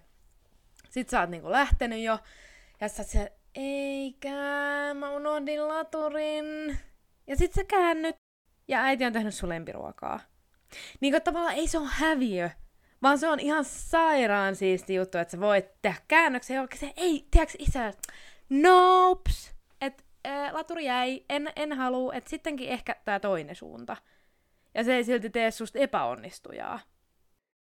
sit 0.90 1.08
sä 1.08 1.20
oot 1.20 1.30
niinku 1.30 1.50
lähtenyt 1.50 2.02
jo, 2.02 2.18
ja 2.80 2.88
sä 2.88 3.02
se, 3.02 3.32
eikä, 3.54 4.34
mä 4.94 5.10
unohdin 5.10 5.68
laturin. 5.68 6.78
Ja 7.26 7.36
sit 7.36 7.52
sä 7.52 7.64
käännyt, 7.64 8.16
ja 8.68 8.82
äiti 8.82 9.04
on 9.04 9.12
tehnyt 9.12 9.34
sun 9.34 9.48
lempiruokaa. 9.48 10.20
Niin 11.00 11.12
kuin 11.12 11.22
tavallaan 11.22 11.54
ei 11.54 11.66
se 11.66 11.78
ole 11.78 11.88
häviö, 11.90 12.50
vaan 13.02 13.18
se 13.18 13.28
on 13.28 13.40
ihan 13.40 13.64
sairaan 13.64 14.56
siisti 14.56 14.94
juttu, 14.94 15.18
että 15.18 15.32
sä 15.32 15.40
voit 15.40 15.66
tehdä 15.82 16.00
käännöksen, 16.08 16.56
joka 16.56 16.76
se 16.76 16.92
ei, 16.96 17.26
tiedätkö 17.30 17.56
isä, 17.58 17.92
nops, 18.48 19.54
että 19.80 20.04
äh, 20.26 20.52
laturi 20.52 20.84
jäi, 20.84 21.24
en, 21.28 21.52
en 21.56 21.72
halua, 21.72 22.14
että 22.14 22.30
sittenkin 22.30 22.68
ehkä 22.68 22.96
tää 23.04 23.20
toinen 23.20 23.56
suunta. 23.56 23.96
Ja 24.78 24.84
se 24.84 24.94
ei 24.94 25.04
silti 25.04 25.30
tee 25.30 25.50
susta 25.50 25.78
epäonnistujaa. 25.78 26.80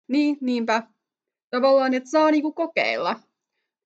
Niin, 0.07 0.37
niinpä. 0.41 0.83
Tavallaan, 1.49 1.93
että 1.93 2.09
saa 2.09 2.31
niinku 2.31 2.53
kokeilla. 2.53 3.19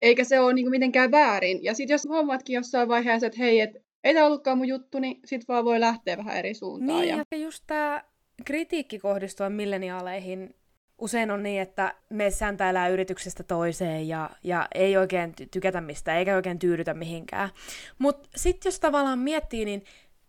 Eikä 0.03 0.25
se 0.25 0.41
ole 0.41 0.55
niinku 0.55 0.71
mitenkään 0.71 1.11
väärin. 1.11 1.65
Ja 1.65 1.75
sitten 1.75 1.95
jos 1.95 2.05
huomaatkin 2.09 2.55
jossain 2.55 2.89
vaiheessa, 2.89 3.27
että 3.27 3.39
hei, 3.39 3.61
et, 3.61 3.71
ei 4.05 4.15
tämä 4.15 4.27
ollutkaan 4.27 4.59
mun 4.59 4.69
juttu, 4.69 4.99
niin 4.99 5.21
sit 5.25 5.49
vaan 5.49 5.65
voi 5.65 5.81
lähteä 5.81 6.17
vähän 6.17 6.37
eri 6.37 6.55
suuntaan. 6.55 7.01
Niin, 7.01 7.09
ja, 7.09 7.25
ja 7.31 7.39
just 7.39 7.65
tämä 7.67 8.03
kritiikki 8.45 8.99
kohdistua 8.99 9.51
milleniaaleihin 9.51 10.55
usein 10.99 11.31
on 11.31 11.43
niin, 11.43 11.63
että 11.63 11.95
me 12.11 12.31
säntäillään 12.31 12.93
yrityksestä 12.93 13.43
toiseen 13.43 14.09
ja, 14.09 14.31
ja 14.43 14.69
ei 14.75 14.97
oikein 14.97 15.35
tykätä 15.51 15.81
mistä, 15.81 16.19
eikä 16.19 16.37
oikein 16.37 16.59
tyydytä 16.59 16.95
mihinkään. 16.95 17.51
Mutta 17.99 18.29
sitten 18.37 18.71
jos 18.71 18.81
tavallaan 18.81 19.19
miettii, 19.19 19.65
niin 19.65 19.85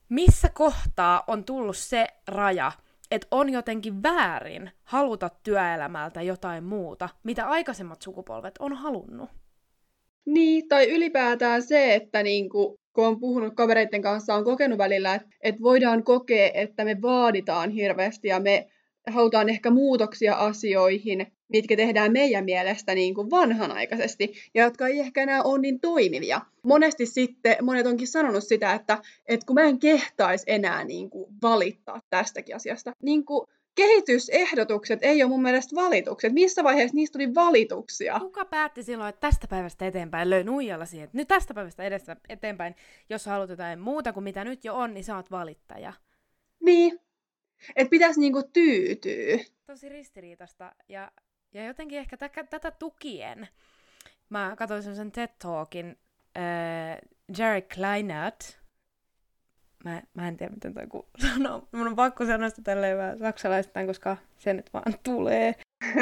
missä 0.09 0.49
kohtaa 0.53 1.23
on 1.27 1.43
tullut 1.43 1.77
se 1.77 2.07
raja, 2.27 2.71
että 3.11 3.27
on 3.31 3.49
jotenkin 3.49 4.03
väärin 4.03 4.71
haluta 4.83 5.29
työelämältä 5.43 6.21
jotain 6.21 6.63
muuta, 6.63 7.09
mitä 7.23 7.45
aikaisemmat 7.45 8.01
sukupolvet 8.01 8.55
on 8.59 8.73
halunnut. 8.73 9.29
Niin, 10.25 10.67
tai 10.67 10.91
ylipäätään 10.91 11.63
se, 11.63 11.95
että 11.95 12.23
niinku, 12.23 12.79
kun 12.93 13.07
on 13.07 13.19
puhunut 13.19 13.53
kavereiden 13.55 14.01
kanssa, 14.01 14.35
on 14.35 14.43
kokenut 14.43 14.77
välillä, 14.77 15.15
että, 15.15 15.27
että 15.41 15.61
voidaan 15.61 16.03
kokea, 16.03 16.51
että 16.53 16.85
me 16.85 17.01
vaaditaan 17.01 17.69
hirveästi 17.69 18.27
ja 18.27 18.39
me 18.39 18.67
halutaan 19.09 19.49
ehkä 19.49 19.71
muutoksia 19.71 20.35
asioihin, 20.35 21.34
mitkä 21.47 21.75
tehdään 21.75 22.11
meidän 22.11 22.45
mielestä 22.45 22.95
niin 22.95 23.15
kuin 23.15 23.29
vanhanaikaisesti 23.29 24.33
ja 24.53 24.63
jotka 24.63 24.87
ei 24.87 24.99
ehkä 24.99 25.23
enää 25.23 25.43
ole 25.43 25.59
niin 25.59 25.79
toimivia. 25.79 26.41
Monesti 26.63 27.05
sitten, 27.05 27.55
monet 27.61 27.87
onkin 27.87 28.07
sanonut 28.07 28.43
sitä, 28.43 28.73
että, 28.73 29.01
että 29.25 29.45
kun 29.45 29.53
mä 29.53 29.61
en 29.61 29.79
kehtaisi 29.79 30.43
enää 30.47 30.83
niin 30.83 31.09
kuin 31.09 31.33
valittaa 31.41 32.01
tästäkin 32.09 32.55
asiasta. 32.55 32.93
Niin 33.03 33.25
kuin 33.25 33.47
kehitysehdotukset 33.75 34.99
ei 35.01 35.23
ole 35.23 35.29
mun 35.29 35.41
mielestä 35.41 35.75
valitukset. 35.75 36.33
Missä 36.33 36.63
vaiheessa 36.63 36.95
niistä 36.95 37.13
tuli 37.13 37.35
valituksia? 37.35 38.19
Kuka 38.19 38.45
päätti 38.45 38.83
silloin, 38.83 39.09
että 39.09 39.19
tästä 39.19 39.47
päivästä 39.47 39.87
eteenpäin 39.87 40.29
löi 40.29 40.43
nuijalla 40.43 40.85
siihen, 40.85 41.05
että 41.05 41.17
nyt 41.17 41.27
tästä 41.27 41.53
päivästä 41.53 41.83
edestä 41.83 42.17
eteenpäin, 42.29 42.75
jos 43.09 43.25
haluat 43.25 43.49
jotain 43.49 43.79
muuta 43.79 44.13
kuin 44.13 44.23
mitä 44.23 44.43
nyt 44.43 44.65
jo 44.65 44.75
on, 44.75 44.93
niin 44.93 45.03
sä 45.03 45.15
oot 45.15 45.31
valittaja. 45.31 45.93
Niin, 46.63 46.99
että 47.75 47.89
pitäisi 47.89 48.19
niinku 48.19 48.43
tyytyä. 48.53 49.37
Tosi 49.65 49.89
ristiriitasta 49.89 50.75
ja, 50.89 51.11
ja 51.55 51.65
jotenkin 51.65 51.99
ehkä 51.99 52.17
t- 52.17 52.49
tätä 52.49 52.71
tukien. 52.71 53.47
Mä 54.29 54.55
katsoin 54.57 54.95
sen 54.95 55.11
TED 55.11 55.29
Talkin, 55.39 55.97
äh, 56.37 56.97
Jerry 57.37 57.61
Kleinert, 57.61 58.59
mä, 59.83 60.01
mä 60.13 60.27
en 60.27 60.37
tiedä 60.37 60.53
miten 60.53 60.73
toi 60.73 60.87
ku 60.87 61.09
sanoo. 61.27 61.67
Mun 61.71 61.87
on 61.87 61.95
pakko 61.95 62.25
sanoa 62.25 62.49
sitä 62.49 62.61
tälleen 62.61 62.97
vähän 62.97 63.19
saksalaistaan, 63.19 63.87
koska 63.87 64.17
se 64.37 64.53
nyt 64.53 64.73
vaan 64.73 64.93
tulee. 65.03 65.55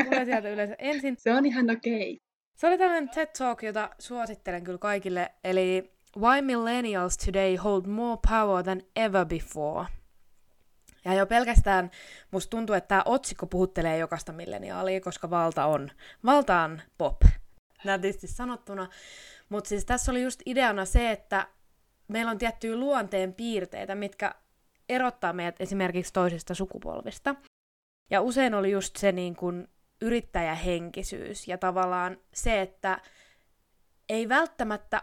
Tulee 0.04 0.26
sieltä 0.26 0.50
yleensä 0.50 0.76
ensin. 0.80 1.16
Se 1.18 1.34
on 1.34 1.46
ihan 1.46 1.70
okei. 1.70 2.14
Okay. 2.14 2.26
Se 2.56 2.68
oli 2.68 2.78
tällainen 2.78 3.10
TED 3.10 3.30
Talk, 3.38 3.64
jota 3.64 3.90
suosittelen 4.00 4.64
kyllä 4.64 4.78
kaikille, 4.78 5.32
eli 5.44 5.92
Why 6.18 6.42
Millennials 6.42 7.18
Today 7.18 7.56
Hold 7.56 7.86
More 7.86 8.20
Power 8.30 8.64
Than 8.64 8.82
Ever 8.96 9.26
Before– 9.26 9.86
ja 11.06 11.14
jo 11.14 11.26
pelkästään 11.26 11.92
musta 12.32 12.50
tuntuu, 12.50 12.76
että 12.76 12.88
tämä 12.88 13.04
otsikko 13.06 13.46
puhuttelee 13.46 13.98
jokaista 13.98 14.32
milleniaalia, 14.32 15.02
koska 15.02 15.30
valta 15.30 15.66
on, 15.66 15.92
valta 16.26 16.62
on 16.62 16.82
pop. 16.98 17.22
Nätisti 17.84 18.28
sanottuna. 18.28 18.90
Mutta 19.50 19.68
siis 19.68 19.86
tässä 19.86 20.12
oli 20.12 20.24
just 20.24 20.42
ideana 20.46 20.86
se, 20.86 21.12
että 21.12 21.48
meillä 22.08 22.32
on 22.32 22.38
tiettyjä 22.38 22.76
luonteen 22.76 23.34
piirteitä, 23.34 23.96
mitkä 23.96 24.36
erottaa 24.90 25.34
meidät 25.34 25.56
esimerkiksi 25.60 26.14
toisista 26.14 26.56
sukupolvista. 26.56 27.36
Ja 28.10 28.22
usein 28.22 28.54
oli 28.54 28.72
just 28.72 28.96
se 28.96 29.12
niin 29.12 29.36
kuin 29.36 29.68
yrittäjähenkisyys 30.02 31.48
ja 31.48 31.58
tavallaan 31.58 32.18
se, 32.34 32.62
että 32.62 33.02
ei 34.10 34.30
välttämättä 34.30 35.02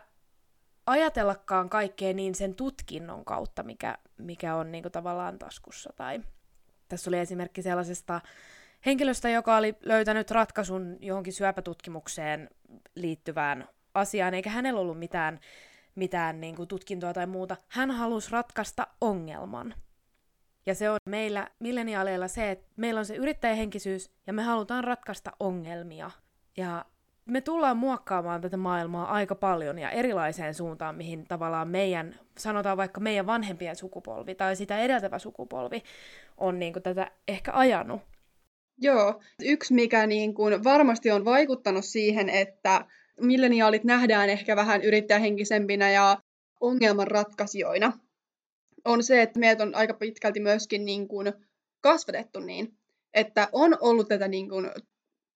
ajatellakaan 0.87 1.69
kaikkea 1.69 2.15
niin 2.15 2.35
sen 2.35 2.55
tutkinnon 2.55 3.25
kautta, 3.25 3.63
mikä, 3.63 3.99
mikä 4.19 4.55
on 4.55 4.73
niin 4.73 4.83
kuin 4.83 4.93
tavallaan 4.93 5.39
taskussa. 5.39 5.93
Tai 5.97 6.21
tässä 6.89 7.11
oli 7.11 7.19
esimerkki 7.19 7.63
sellaisesta 7.63 8.21
henkilöstä, 8.87 9.29
joka 9.29 9.57
oli 9.57 9.75
löytänyt 9.81 10.31
ratkaisun 10.31 10.97
johonkin 11.01 11.33
syöpätutkimukseen 11.33 12.51
liittyvään 12.95 13.69
asiaan, 13.95 14.35
eikä 14.35 14.51
hänellä 14.51 14.81
ollut 14.81 14.99
mitään, 14.99 15.41
mitään 15.95 16.41
niin 16.41 16.57
kuin 16.57 16.69
tutkintoa 16.69 17.15
tai 17.15 17.27
muuta. 17.27 17.57
Hän 17.69 17.91
halusi 17.91 18.31
ratkaista 18.31 18.87
ongelman. 19.01 19.75
Ja 20.67 20.75
se 20.75 20.91
on 20.91 20.99
meillä 21.09 21.49
milleniaaleilla 21.59 22.29
se, 22.29 22.51
että 22.51 22.67
meillä 22.77 22.99
on 22.99 23.07
se 23.07 23.17
yrittäjähenkisyys 23.17 24.11
ja 24.27 24.33
me 24.33 24.43
halutaan 24.43 24.85
ratkaista 24.85 25.33
ongelmia. 25.41 26.11
Ja 26.57 26.85
me 27.27 27.41
tullaan 27.41 27.77
muokkaamaan 27.77 28.41
tätä 28.41 28.57
maailmaa 28.57 29.13
aika 29.13 29.35
paljon 29.35 29.79
ja 29.79 29.91
erilaiseen 29.91 30.55
suuntaan, 30.55 30.97
mihin 30.97 31.27
tavallaan 31.29 31.69
meidän, 31.69 32.21
sanotaan 32.39 32.77
vaikka 32.77 33.01
meidän 33.01 33.27
vanhempien 33.27 33.77
sukupolvi 33.77 34.35
tai 34.35 34.57
sitä 34.57 34.79
edeltävä 34.79 35.19
sukupolvi 35.19 35.83
on 36.37 36.59
niin 36.59 36.73
kuin 36.73 36.83
tätä 36.83 37.11
ehkä 37.29 37.53
ajanut. 37.55 38.01
Joo, 38.79 39.23
yksi 39.43 39.75
mikä 39.75 40.07
niin 40.07 40.35
kuin 40.35 40.65
varmasti 40.65 41.11
on 41.11 41.25
vaikuttanut 41.25 41.85
siihen, 41.85 42.29
että 42.29 42.85
milleniaalit 43.21 43.85
nähdään 43.85 44.31
ehkä 44.31 44.57
vähän 44.57 44.83
yrittäjähenkisempinä 44.83 45.91
ja 45.91 46.19
ongelmanratkaisijoina, 46.61 47.93
on 48.85 49.03
se, 49.03 49.23
että 49.23 49.41
meidät 49.41 49.61
on 49.61 49.75
aika 49.75 49.95
pitkälti 49.95 50.41
myöskin 50.41 50.85
niin 50.85 51.09
kuin 51.09 51.33
kasvatettu 51.81 52.41
niin, 52.41 52.75
että 53.15 53.49
on 53.53 53.77
ollut 53.81 54.09
tätä 54.09 54.29
niin 54.29 54.49
kuin 54.49 54.71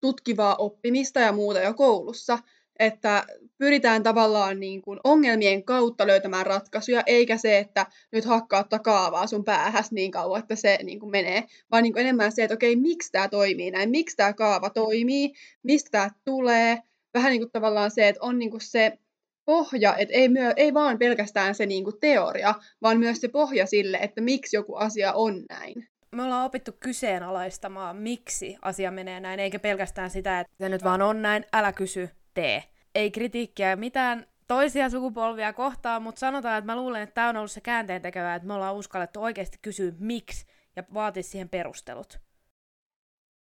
tutkivaa 0.04 0.56
oppimista 0.56 1.20
ja 1.20 1.32
muuta 1.32 1.60
jo 1.60 1.74
koulussa. 1.74 2.38
että 2.78 3.24
pyritään 3.58 4.02
tavallaan 4.02 4.60
niin 4.60 4.82
kuin 4.82 5.00
ongelmien 5.04 5.64
kautta 5.64 6.06
löytämään 6.06 6.46
ratkaisuja, 6.46 7.02
eikä 7.06 7.36
se, 7.36 7.58
että 7.58 7.86
nyt 8.12 8.24
hakkautta 8.24 8.78
kaavaa 8.78 9.26
sun 9.26 9.44
päähäs 9.44 9.92
niin 9.92 10.10
kauan, 10.10 10.40
että 10.40 10.56
se 10.56 10.78
niin 10.82 11.00
kuin 11.00 11.10
menee, 11.10 11.44
vaan 11.70 11.82
niin 11.82 11.92
kuin 11.92 12.00
enemmän 12.00 12.32
se, 12.32 12.44
että 12.44 12.54
okei, 12.54 12.76
miksi 12.76 13.12
tämä 13.12 13.28
toimii 13.28 13.70
näin, 13.70 13.90
miksi 13.90 14.16
tämä 14.16 14.32
kaava 14.32 14.70
toimii, 14.70 15.32
mistä 15.62 15.90
tämä 15.90 16.10
tulee, 16.24 16.78
vähän 17.14 17.30
niin 17.30 17.40
kuin 17.40 17.52
tavallaan 17.52 17.90
se, 17.90 18.08
että 18.08 18.22
on 18.22 18.38
niin 18.38 18.50
kuin 18.50 18.60
se 18.60 18.98
pohja, 19.44 19.96
että 19.96 20.14
ei, 20.14 20.28
myö, 20.28 20.52
ei 20.56 20.74
vaan 20.74 20.98
pelkästään 20.98 21.54
se 21.54 21.66
niin 21.66 21.84
kuin 21.84 22.00
teoria, 22.00 22.54
vaan 22.82 22.98
myös 22.98 23.20
se 23.20 23.28
pohja 23.28 23.66
sille, 23.66 23.96
että 23.96 24.20
miksi 24.20 24.56
joku 24.56 24.74
asia 24.74 25.12
on 25.12 25.44
näin 25.48 25.88
me 26.14 26.22
ollaan 26.22 26.44
opittu 26.44 26.72
kyseenalaistamaan, 26.80 27.96
miksi 27.96 28.56
asia 28.62 28.90
menee 28.90 29.20
näin, 29.20 29.40
eikä 29.40 29.58
pelkästään 29.58 30.10
sitä, 30.10 30.40
että 30.40 30.52
se 30.60 30.68
nyt 30.68 30.84
vaan 30.84 31.02
on 31.02 31.22
näin, 31.22 31.44
älä 31.52 31.72
kysy, 31.72 32.10
tee. 32.34 32.64
Ei 32.94 33.10
kritiikkiä 33.10 33.76
mitään 33.76 34.26
toisia 34.48 34.90
sukupolvia 34.90 35.52
kohtaan, 35.52 36.02
mutta 36.02 36.18
sanotaan, 36.18 36.58
että 36.58 36.66
mä 36.72 36.76
luulen, 36.76 37.02
että 37.02 37.14
tämä 37.14 37.28
on 37.28 37.36
ollut 37.36 37.50
se 37.50 37.60
käänteen 37.60 38.02
tekevä, 38.02 38.34
että 38.34 38.48
me 38.48 38.54
ollaan 38.54 38.76
uskallettu 38.76 39.22
oikeasti 39.22 39.58
kysyä 39.62 39.92
miksi 39.98 40.46
ja 40.76 40.84
vaatia 40.94 41.22
siihen 41.22 41.48
perustelut. 41.48 42.20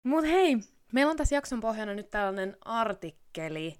Mut 0.05 0.25
hei, 0.25 0.57
meillä 0.93 1.11
on 1.11 1.17
tässä 1.17 1.35
jakson 1.35 1.61
pohjana 1.61 1.95
nyt 1.95 2.11
tällainen 2.11 2.57
artikkeli 2.65 3.77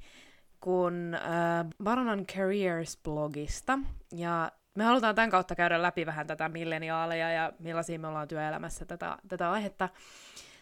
kun 0.61 1.15
äh, 1.15 1.67
Baronan 1.85 2.27
Careers-blogista, 2.27 3.79
ja 4.13 4.53
me 4.75 4.85
halutaan 4.85 5.15
tämän 5.15 5.31
kautta 5.31 5.55
käydä 5.55 5.83
läpi 5.83 6.07
vähän 6.07 6.27
tätä 6.27 6.49
milleniaaleja 6.49 7.31
ja 7.31 7.53
millaisia 7.59 7.99
me 7.99 8.09
ollaan 8.09 8.29
työelämässä 8.29 8.85
tätä, 8.85 9.17
tätä 9.29 9.51
aihetta. 9.51 9.89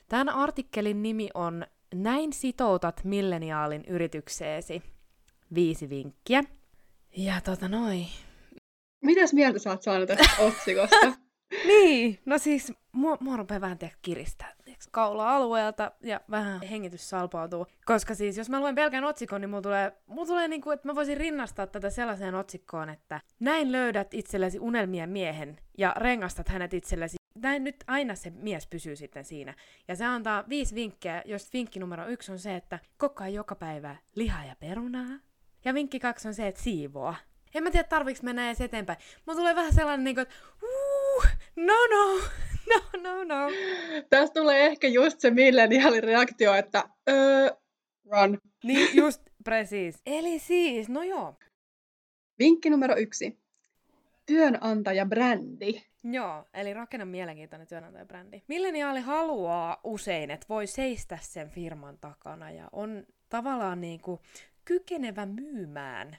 Tämän 0.09 0.29
artikkelin 0.29 1.03
nimi 1.03 1.29
on 1.35 1.67
Näin 1.95 2.33
sitoutat 2.33 3.05
milleniaalin 3.05 3.85
yritykseesi. 3.89 4.83
Viisi 5.55 5.89
vinkkiä. 5.89 6.43
Ja 7.17 7.41
tota 7.41 7.69
noin. 7.69 8.07
Mitäs 9.05 9.33
mieltä 9.33 9.59
sä 9.59 9.71
oot 9.71 9.83
saanut 9.83 10.09
tästä 10.09 10.43
otsikosta? 10.47 10.97
niin, 11.67 12.19
no 12.27 12.39
siis 12.39 12.73
mua, 12.93 13.17
mua 13.21 13.37
rupeaa 13.37 13.61
vähän 13.61 13.79
tehdä 13.79 13.97
kiristää 14.79 14.91
kaula-alueelta 14.91 15.93
ja 16.03 16.21
vähän 16.31 16.63
hengitys 16.63 17.11
salpautuu. 17.11 17.67
Koska 17.85 18.15
siis 18.15 18.37
jos 18.37 18.51
mä 18.51 18.61
luen 18.61 18.75
pelkän 18.75 19.05
otsikon, 19.05 19.41
niin 19.41 19.51
mulla 19.51 19.63
tulee, 19.63 19.93
mulla 20.07 20.27
tulee 20.27 20.49
niin 20.49 20.61
kuin, 20.61 20.75
että 20.75 20.89
mä 20.89 20.95
voisin 20.95 21.17
rinnastaa 21.17 21.67
tätä 21.67 21.91
sellaiseen 21.91 22.35
otsikkoon, 22.35 22.89
että 22.89 23.21
näin 23.41 23.73
löydät 23.73 24.15
itsellesi 24.15 24.59
unelmien 24.59 25.11
miehen 25.11 25.59
ja 25.79 25.95
rengastat 25.97 26.49
hänet 26.49 26.75
itsellesi. 26.75 27.17
Näin 27.35 27.65
nyt 27.65 27.85
aina 27.87 28.15
se 28.15 28.31
mies 28.31 28.67
pysyy 28.67 28.97
sitten 28.97 29.25
siinä. 29.25 29.55
Ja 29.89 29.97
se 29.97 30.05
antaa 30.05 30.45
viisi 30.49 30.75
vinkkejä, 30.75 31.23
jos 31.25 31.53
vinkki 31.53 31.81
numero 31.81 32.07
yksi 32.07 32.33
on 32.33 32.39
se, 32.39 32.57
että 32.57 32.79
kokkaa 32.97 33.29
joka 33.29 33.55
päivä 33.55 33.97
lihaa 34.15 34.45
ja 34.45 34.57
perunaa. 34.61 35.19
Ja 35.65 35.75
vinkki 35.75 36.01
kaksi 36.01 36.29
on 36.29 36.35
se, 36.35 36.47
että 36.47 36.63
siivoa. 36.63 37.15
En 37.55 37.63
mä 37.63 37.71
tiedä, 37.71 37.89
tarviks 37.89 38.23
mennä 38.23 38.47
edes 38.47 38.61
eteenpäin. 38.61 38.99
Mulla 39.27 39.39
tulee 39.39 39.55
vähän 39.55 39.73
sellainen, 39.73 40.05
niin 40.05 40.15
kuin, 40.15 40.23
että 40.23 40.35
uh, 40.63 41.27
no 41.57 41.75
no, 41.91 42.21
no 43.03 43.03
no 43.03 43.25
no. 43.25 43.51
Tästä 44.11 44.41
tulee 44.41 44.67
ehkä 44.67 44.89
just 44.89 45.21
se 45.21 45.31
milleniaalireaktio, 45.31 46.55
että 46.55 46.85
öö, 47.11 47.51
run. 48.11 48.39
Niin, 48.65 48.97
just, 48.97 49.23
precis. 49.45 50.03
Eli 50.07 50.39
siis, 50.39 50.89
no 50.89 51.03
joo. 51.03 51.35
Vinkki 52.39 52.71
numero 52.71 52.97
yksi. 52.97 53.39
Työnantajabrändi. 54.27 55.83
Joo, 56.05 56.45
eli 56.55 56.75
rakenna 56.75 57.07
mielenkiintoinen 57.07 57.67
työnantajabrändi. 57.69 58.43
Milleniaali 58.49 59.01
haluaa 59.01 59.81
usein, 59.85 60.31
että 60.31 60.47
voi 60.49 60.67
seistä 60.67 61.19
sen 61.23 61.51
firman 61.51 61.99
takana 61.99 62.51
ja 62.51 62.69
on 62.73 63.07
tavallaan 63.29 63.81
niin 63.81 64.01
kuin 64.01 64.21
kykenevä 64.65 65.27
myymään 65.27 66.17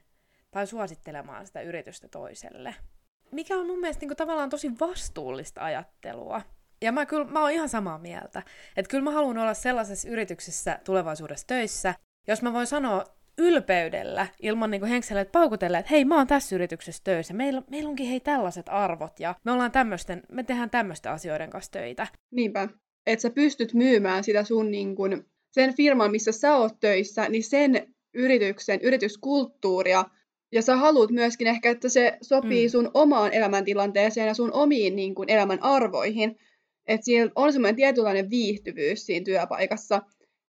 tai 0.51 0.68
suosittelemaan 0.68 1.48
sitä 1.48 1.62
yritystä 1.62 2.08
toiselle. 2.08 2.75
Mikä 3.31 3.57
on 3.57 3.67
mun 3.67 3.79
mielestä 3.79 4.01
niin 4.01 4.09
kuin, 4.09 4.17
tavallaan 4.17 4.50
tosi 4.50 4.71
vastuullista 4.79 5.62
ajattelua. 5.62 6.41
Ja 6.81 6.91
mä, 6.91 7.05
kyllä, 7.05 7.25
mä 7.25 7.41
oon 7.41 7.51
ihan 7.51 7.69
samaa 7.69 7.98
mieltä. 7.98 8.43
Että 8.77 8.89
kyllä 8.89 9.04
mä 9.04 9.12
haluan 9.12 9.38
olla 9.38 9.54
sellaisessa 9.54 10.10
yrityksessä 10.10 10.80
tulevaisuudessa 10.84 11.47
töissä, 11.47 11.95
jos 12.27 12.41
mä 12.41 12.54
voin 12.54 12.67
sanoa 12.67 13.04
ylpeydellä, 13.38 14.27
ilman 14.41 14.71
niin 14.71 14.86
henkseleet 14.86 15.32
paukutelle, 15.32 15.77
että 15.77 15.91
hei, 15.91 16.06
mä 16.06 16.17
oon 16.17 16.27
tässä 16.27 16.56
yrityksessä 16.56 17.01
töissä, 17.04 17.34
meillä, 17.34 17.62
meillä 17.69 17.89
onkin 17.89 18.08
hei 18.08 18.19
tällaiset 18.19 18.65
arvot 18.69 19.19
ja 19.19 19.36
me 19.43 19.51
ollaan 19.51 19.71
tämmöisten, 19.71 20.23
me 20.32 20.43
tehdään 20.43 20.69
tämmöisten 20.69 21.12
asioiden 21.12 21.49
kanssa 21.49 21.71
töitä. 21.71 22.08
Niinpä, 22.32 22.67
että 23.08 23.21
sä 23.21 23.30
pystyt 23.30 23.73
myymään 23.73 24.23
sitä 24.23 24.43
sun 24.43 24.71
niin 24.71 24.95
kun, 24.95 25.25
sen 25.51 25.75
firman, 25.75 26.12
missä 26.12 26.32
sä 26.32 26.56
oot 26.56 26.80
töissä, 26.80 27.30
niin 27.30 27.43
sen 27.43 27.95
yrityksen, 28.13 28.80
yrityskulttuuria 28.82 30.06
ja 30.51 30.62
sä 30.62 30.75
haluat 30.75 31.12
myöskin 31.12 31.47
ehkä, 31.47 31.71
että 31.71 31.89
se 31.89 32.17
sopii 32.21 32.67
mm. 32.67 32.71
sun 32.71 32.91
omaan 32.93 33.33
elämäntilanteeseen 33.33 34.27
ja 34.27 34.33
sun 34.33 34.53
omiin 34.53 34.95
niin 34.95 35.15
kuin, 35.15 35.29
elämän 35.29 35.63
arvoihin. 35.63 36.35
Että 36.88 37.05
siellä 37.05 37.31
on 37.35 37.53
semmoinen 37.53 37.75
tietynlainen 37.75 38.29
viihtyvyys 38.29 39.05
siinä 39.05 39.23
työpaikassa. 39.23 40.01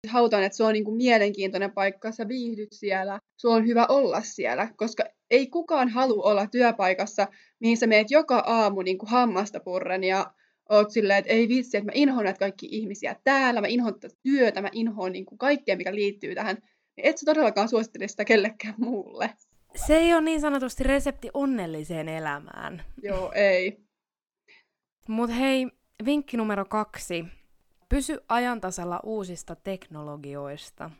Halutaan, 0.09 0.43
että 0.43 0.57
se 0.57 0.65
on 0.65 0.73
niin 0.73 0.85
kuin, 0.85 0.97
mielenkiintoinen 0.97 1.73
paikka, 1.73 2.13
sä 2.13 2.29
viihdyt 2.29 2.69
siellä, 2.73 3.21
sulla 3.37 3.55
on 3.55 3.67
hyvä 3.67 3.87
olla 3.89 4.21
siellä, 4.23 4.69
koska 4.77 5.05
ei 5.31 5.47
kukaan 5.47 5.89
halua 5.89 6.23
olla 6.23 6.47
työpaikassa, 6.47 7.29
mihin 7.61 7.77
sä 7.77 7.87
meet 7.87 8.11
joka 8.11 8.39
aamu 8.47 8.83
niin 8.83 8.99
kuin 8.99 9.11
hammasta 9.11 9.61
purren 9.61 10.05
ja 10.05 10.35
oot 10.71 10.91
silleen, 10.91 11.19
että 11.19 11.33
ei 11.33 11.49
vitsi, 11.49 11.77
että 11.77 11.87
mä 11.87 11.93
inhoan 11.95 12.25
näitä 12.25 12.39
kaikki 12.39 12.69
ihmisiä 12.71 13.17
täällä, 13.25 13.61
mä 13.61 13.67
inhoan 13.67 14.01
tätä 14.01 14.15
työtä, 14.23 14.63
mä 14.63 14.69
inhoan 14.73 15.13
niin 15.13 15.27
kuin 15.27 15.39
kaikkea, 15.39 15.77
mikä 15.77 15.95
liittyy 15.95 16.35
tähän. 16.35 16.59
Et 16.97 17.19
sä 17.19 17.25
todellakaan 17.25 17.69
suosittele 17.69 18.09
sitä 18.09 18.25
kellekään 18.25 18.75
muulle. 18.79 19.31
Se 19.87 19.97
ei 19.97 20.15
ole 20.15 20.21
niin 20.21 20.41
sanotusti 20.41 20.85
resepti 20.85 21.31
onnelliseen 21.35 22.09
elämään. 22.09 22.85
Joo, 23.03 23.33
ei. 23.35 23.79
Mutta 25.09 25.37
hei, 25.37 25.69
vinkki 26.05 26.37
numero 26.37 26.65
kaksi. 26.65 27.25
Pysy 27.89 28.21
ajantasalla 28.29 29.01
uusista 29.03 29.57
teknologioista. 29.57 30.91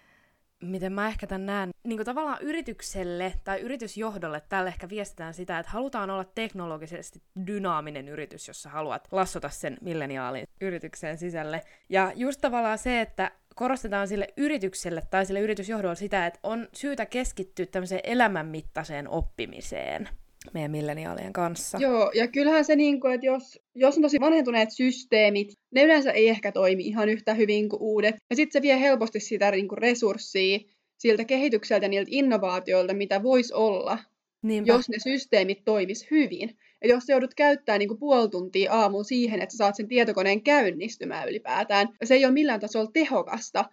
Miten 0.63 0.93
mä 0.93 1.09
ehkä 1.09 1.27
tämän 1.27 1.47
näen, 1.47 1.71
niin 1.85 2.05
tavallaan 2.05 2.43
yritykselle 2.43 3.33
tai 3.45 3.61
yritysjohdolle 3.61 4.43
tällä 4.49 4.69
ehkä 4.69 4.89
viestitään 4.89 5.35
sitä, 5.35 5.59
että 5.59 5.73
halutaan 5.73 6.11
olla 6.11 6.25
teknologisesti 6.25 7.23
dynaaminen 7.47 8.09
yritys, 8.09 8.49
jossa 8.49 8.71
haluat 8.71 9.09
lassota 9.13 9.49
sen 9.49 9.79
milleniaalin 9.81 10.47
yrityksen 10.61 11.19
sisälle. 11.19 11.63
Ja 11.89 12.13
just 12.15 12.41
tavallaan 12.41 12.79
se, 12.79 13.01
että 13.01 13.31
korostetaan 13.59 14.09
sille 14.09 14.29
yritykselle 14.37 15.03
tai 15.11 15.27
sille 15.27 15.41
yritysjohdolle 15.41 15.97
sitä, 15.97 16.27
että 16.27 16.41
on 16.43 16.69
syytä 16.73 17.07
keskittyä 17.07 17.67
tämmöiseen 17.67 18.01
elämänmittaiseen 18.05 19.09
oppimiseen 19.09 20.09
meidän 20.55 20.71
milleniaalien 20.71 21.33
kanssa. 21.33 21.79
Joo, 21.79 22.11
ja 22.15 22.29
kyllähän 22.29 22.65
se, 22.65 22.77
niin 22.77 23.01
kuin, 23.01 23.15
että 23.15 23.27
jos, 23.27 23.61
jos 23.75 23.97
on 23.97 24.03
tosi 24.03 24.21
vanhentuneet 24.21 24.71
systeemit, 24.71 25.53
ne 25.75 25.83
yleensä 25.83 26.11
ei 26.11 26.29
ehkä 26.29 26.53
toimi 26.53 26.83
ihan 26.83 27.09
yhtä 27.09 27.35
hyvin 27.35 27.69
kuin 27.69 27.83
uudet. 27.83 28.17
Ja 28.31 28.37
sitten 28.37 28.53
se 28.53 28.63
vie 28.63 28.81
helposti 28.81 29.21
sitä 29.21 29.51
niin 29.51 29.69
kuin 29.69 29.79
resurssia 29.79 30.59
siltä 30.99 31.25
kehitykseltä 31.25 31.85
ja 31.85 31.89
niiltä 31.89 32.11
innovaatioilta, 32.13 32.95
mitä 32.95 33.23
voisi 33.23 33.55
olla, 33.55 33.99
Niinpä. 34.43 34.73
jos 34.73 34.89
ne 34.89 34.99
systeemit 34.99 35.65
toimis 35.65 36.07
hyvin. 36.11 36.59
Ja 36.83 36.89
jos 36.89 37.05
sä 37.05 37.13
joudut 37.13 37.35
käyttämään 37.35 37.79
niin 37.79 37.89
kuin 37.89 37.99
puoli 37.99 38.29
tuntia 38.29 38.73
aamuun 38.73 39.05
siihen, 39.05 39.43
että 39.43 39.53
sä 39.53 39.57
saat 39.57 39.77
sen 39.77 39.89
tietokoneen 39.89 40.43
käynnistymään 40.43 41.29
ylipäätään, 41.29 41.89
se 42.05 42.15
ei 42.15 42.25
ole 42.25 42.33
millään 42.33 42.61
tasolla 42.61 42.91
tehokasta. 42.93 43.65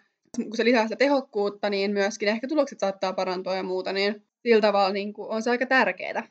Kun 0.43 0.57
se 0.57 0.65
lisää 0.65 0.83
sitä 0.83 0.95
tehokkuutta, 0.95 1.69
niin 1.69 1.91
myöskin 1.91 2.29
ehkä 2.29 2.47
tulokset 2.47 2.79
saattaa 2.79 3.13
parantua 3.13 3.55
ja 3.55 3.63
muuta, 3.63 3.93
niin 3.93 4.25
sillä 4.43 4.61
tavalla 4.61 4.93
niin 4.93 5.13
kuin 5.13 5.29
on 5.29 5.43
se 5.43 5.49
aika 5.49 5.65
tärkeää. 5.65 6.27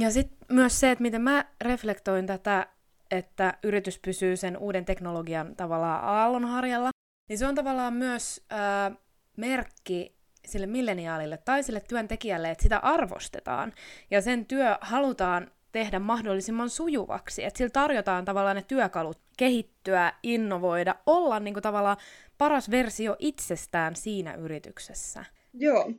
Ja 0.00 0.10
sitten 0.10 0.38
myös 0.52 0.80
se, 0.80 0.90
että 0.90 1.02
miten 1.02 1.22
mä 1.22 1.44
reflektoin 1.60 2.26
tätä, 2.26 2.66
että 3.10 3.54
yritys 3.62 3.98
pysyy 3.98 4.36
sen 4.36 4.58
uuden 4.58 4.84
teknologian 4.84 5.56
tavallaan 5.56 6.04
aallonharjalla, 6.04 6.90
niin 7.28 7.38
se 7.38 7.46
on 7.46 7.54
tavallaan 7.54 7.94
myös 7.94 8.44
ää, 8.50 8.92
merkki 9.36 10.16
sille 10.46 10.66
milleniaalille 10.66 11.36
tai 11.36 11.62
sille 11.62 11.80
työntekijälle, 11.80 12.50
että 12.50 12.62
sitä 12.62 12.78
arvostetaan 12.78 13.72
ja 14.10 14.20
sen 14.22 14.46
työ 14.46 14.78
halutaan 14.80 15.50
tehdä 15.72 15.98
mahdollisimman 15.98 16.70
sujuvaksi. 16.70 17.44
Että 17.44 17.58
sillä 17.58 17.70
tarjotaan 17.70 18.24
tavallaan 18.24 18.56
ne 18.56 18.62
työkalut 18.62 19.18
kehittyä, 19.36 20.12
innovoida, 20.22 20.94
olla 21.06 21.40
niin 21.40 21.54
kuin 21.54 21.62
tavallaan 21.62 21.96
paras 22.38 22.70
versio 22.70 23.16
itsestään 23.18 23.96
siinä 23.96 24.34
yrityksessä. 24.34 25.24
Joo. 25.54 25.92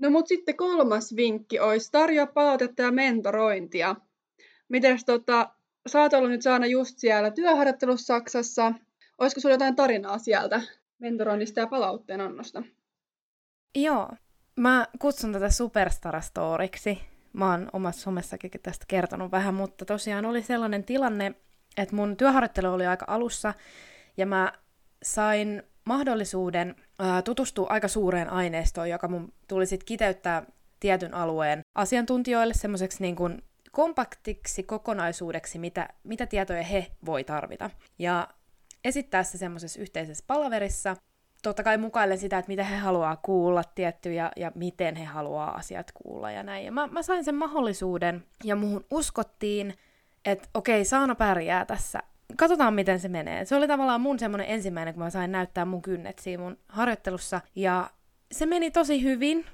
No 0.00 0.10
mutta 0.10 0.28
sitten 0.28 0.56
kolmas 0.56 1.16
vinkki 1.16 1.60
olisi 1.60 1.92
tarjoa 1.92 2.26
palautetta 2.26 2.82
ja 2.82 2.92
mentorointia. 2.92 3.96
Mites 4.68 5.04
tota, 5.04 5.54
sä 5.86 6.00
oot 6.00 6.12
ollut 6.12 6.30
nyt 6.30 6.42
saana 6.42 6.66
just 6.66 6.98
siellä 6.98 7.30
työharjoittelussa 7.30 8.14
Saksassa. 8.14 8.72
Olisiko 9.18 9.40
sulla 9.40 9.54
jotain 9.54 9.76
tarinaa 9.76 10.18
sieltä 10.18 10.62
mentoroinnista 10.98 11.60
ja 11.60 11.66
palautteen 11.66 12.20
annosta? 12.20 12.62
Joo. 13.74 14.10
Mä 14.56 14.86
kutsun 14.98 15.32
tätä 15.32 15.48
superstar-storiksi 15.48 17.11
mä 17.32 17.50
oon 17.50 17.68
omassa 17.72 18.02
somessakin 18.02 18.50
tästä 18.62 18.84
kertonut 18.88 19.30
vähän, 19.30 19.54
mutta 19.54 19.84
tosiaan 19.84 20.24
oli 20.24 20.42
sellainen 20.42 20.84
tilanne, 20.84 21.34
että 21.76 21.96
mun 21.96 22.16
työharjoittelu 22.16 22.72
oli 22.72 22.86
aika 22.86 23.04
alussa, 23.08 23.54
ja 24.16 24.26
mä 24.26 24.52
sain 25.02 25.62
mahdollisuuden 25.84 26.76
ää, 26.98 27.22
tutustua 27.22 27.66
aika 27.70 27.88
suureen 27.88 28.30
aineistoon, 28.30 28.90
joka 28.90 29.08
mun 29.08 29.32
tuli 29.48 29.66
sitten 29.66 29.86
kiteyttää 29.86 30.46
tietyn 30.80 31.14
alueen 31.14 31.60
asiantuntijoille 31.74 32.54
semmoiseksi 32.54 33.02
niin 33.02 33.16
kuin 33.16 33.42
kompaktiksi 33.72 34.62
kokonaisuudeksi, 34.62 35.58
mitä, 35.58 35.88
mitä 36.04 36.26
tietoja 36.26 36.62
he 36.62 36.86
voi 37.06 37.24
tarvita. 37.24 37.70
Ja 37.98 38.28
esittää 38.84 39.22
se 39.22 39.38
semmoisessa 39.38 39.80
yhteisessä 39.80 40.24
palaverissa. 40.26 40.96
Totta 41.42 41.62
kai 41.62 41.78
mukaille 41.78 42.16
sitä, 42.16 42.38
että 42.38 42.48
mitä 42.48 42.64
he 42.64 42.76
haluaa 42.76 43.16
kuulla 43.16 43.64
tietty 43.64 44.12
ja, 44.12 44.32
ja 44.36 44.52
miten 44.54 44.96
he 44.96 45.04
haluaa 45.04 45.50
asiat 45.50 45.92
kuulla 45.92 46.30
ja 46.30 46.42
näin. 46.42 46.64
Ja 46.64 46.72
mä, 46.72 46.86
mä 46.86 47.02
sain 47.02 47.24
sen 47.24 47.34
mahdollisuuden 47.34 48.24
ja 48.44 48.56
muhun 48.56 48.84
uskottiin, 48.90 49.74
että 50.24 50.48
okei, 50.54 50.84
Saana 50.84 51.14
pärjää 51.14 51.64
tässä. 51.64 52.02
Katsotaan, 52.36 52.74
miten 52.74 53.00
se 53.00 53.08
menee. 53.08 53.44
Se 53.44 53.56
oli 53.56 53.68
tavallaan 53.68 54.00
mun 54.00 54.18
semmoinen 54.18 54.46
ensimmäinen, 54.46 54.94
kun 54.94 55.02
mä 55.02 55.10
sain 55.10 55.32
näyttää 55.32 55.64
mun 55.64 55.82
kynnet 55.82 56.18
siinä 56.18 56.42
mun 56.42 56.58
harjoittelussa. 56.68 57.40
Ja 57.54 57.90
se 58.32 58.46
meni 58.46 58.70
tosi 58.70 59.02
hyvin. 59.02 59.46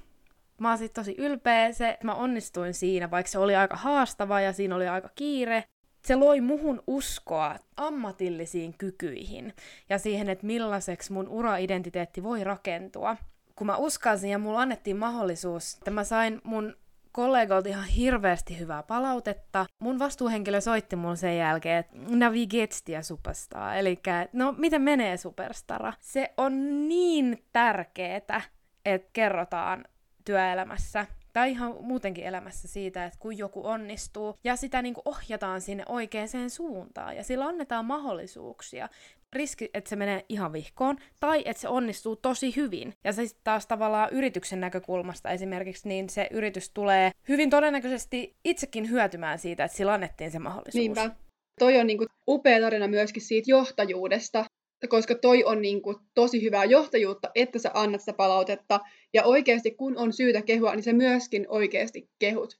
Mä 0.59 0.69
oon 0.69 0.79
tosi 0.93 1.15
ylpeä, 1.17 1.71
se, 1.71 1.89
että 1.89 2.05
mä 2.05 2.13
onnistuin 2.13 2.73
siinä, 2.73 3.11
vaikka 3.11 3.31
se 3.31 3.39
oli 3.39 3.55
aika 3.55 3.75
haastava 3.75 4.41
ja 4.41 4.53
siinä 4.53 4.75
oli 4.75 4.87
aika 4.87 5.09
kiire. 5.15 5.63
Se 6.05 6.15
loi 6.15 6.41
muhun 6.41 6.83
uskoa 6.87 7.55
ammatillisiin 7.77 8.75
kykyihin 8.77 9.53
ja 9.89 9.99
siihen, 9.99 10.29
että 10.29 10.45
millaiseksi 10.45 11.13
mun 11.13 11.27
ura-identiteetti 11.27 12.23
voi 12.23 12.43
rakentua. 12.43 13.17
Kun 13.55 13.67
mä 13.67 13.77
uskalsin 13.77 14.29
ja 14.29 14.37
mulla 14.37 14.61
annettiin 14.61 14.97
mahdollisuus, 14.97 15.73
että 15.73 15.91
mä 15.91 16.03
sain 16.03 16.41
mun 16.43 16.75
kollegoilta 17.11 17.69
ihan 17.69 17.85
hirveästi 17.85 18.59
hyvää 18.59 18.83
palautetta. 18.83 19.65
Mun 19.79 19.99
vastuuhenkilö 19.99 20.61
soitti 20.61 20.95
mun 20.95 21.17
sen 21.17 21.37
jälkeen, 21.37 21.77
että 21.77 21.97
navigettia 22.09 23.03
superstar, 23.03 23.77
eli 23.77 23.99
no 24.33 24.55
miten 24.57 24.81
menee 24.81 25.17
superstara. 25.17 25.93
Se 25.99 26.33
on 26.37 26.87
niin 26.89 27.43
tärkeetä, 27.53 28.41
että 28.85 29.09
kerrotaan 29.13 29.85
työelämässä 30.25 31.05
tai 31.33 31.51
ihan 31.51 31.75
muutenkin 31.81 32.23
elämässä 32.23 32.67
siitä, 32.67 33.05
että 33.05 33.19
kun 33.19 33.37
joku 33.37 33.67
onnistuu, 33.67 34.35
ja 34.43 34.55
sitä 34.55 34.81
niin 34.81 34.93
kuin 34.93 35.03
ohjataan 35.05 35.61
sinne 35.61 35.83
oikeaan 35.89 36.49
suuntaan, 36.49 37.15
ja 37.15 37.23
sillä 37.23 37.45
annetaan 37.45 37.85
mahdollisuuksia. 37.85 38.89
Riski, 39.33 39.69
että 39.73 39.89
se 39.89 39.95
menee 39.95 40.25
ihan 40.29 40.53
vihkoon, 40.53 40.97
tai 41.19 41.43
että 41.45 41.61
se 41.61 41.67
onnistuu 41.67 42.15
tosi 42.15 42.55
hyvin. 42.55 42.93
Ja 43.03 43.13
se 43.13 43.23
taas 43.43 43.67
tavallaan 43.67 44.09
yrityksen 44.11 44.59
näkökulmasta 44.59 45.29
esimerkiksi, 45.29 45.87
niin 45.87 46.09
se 46.09 46.27
yritys 46.31 46.69
tulee 46.69 47.11
hyvin 47.29 47.49
todennäköisesti 47.49 48.35
itsekin 48.45 48.89
hyötymään 48.89 49.39
siitä, 49.39 49.63
että 49.63 49.77
sillä 49.77 49.93
annettiin 49.93 50.31
se 50.31 50.39
mahdollisuus. 50.39 50.75
Niinpä. 50.75 51.11
Toi 51.59 51.79
on 51.79 51.87
niin 51.87 51.99
upea 52.27 52.59
tarina 52.61 52.87
myöskin 52.87 53.21
siitä 53.21 53.51
johtajuudesta, 53.51 54.45
koska 54.87 55.15
toi 55.15 55.43
on 55.43 55.61
niin 55.61 55.81
kuin 55.81 55.97
tosi 56.13 56.43
hyvää 56.43 56.65
johtajuutta, 56.65 57.29
että 57.35 57.59
sä 57.59 57.71
annat 57.73 58.01
sitä 58.01 58.13
palautetta, 58.13 58.79
ja 59.13 59.23
oikeasti 59.23 59.71
kun 59.71 59.97
on 59.97 60.13
syytä 60.13 60.41
kehua, 60.41 60.75
niin 60.75 60.83
se 60.83 60.93
myöskin 60.93 61.45
oikeasti 61.49 62.09
kehut. 62.19 62.59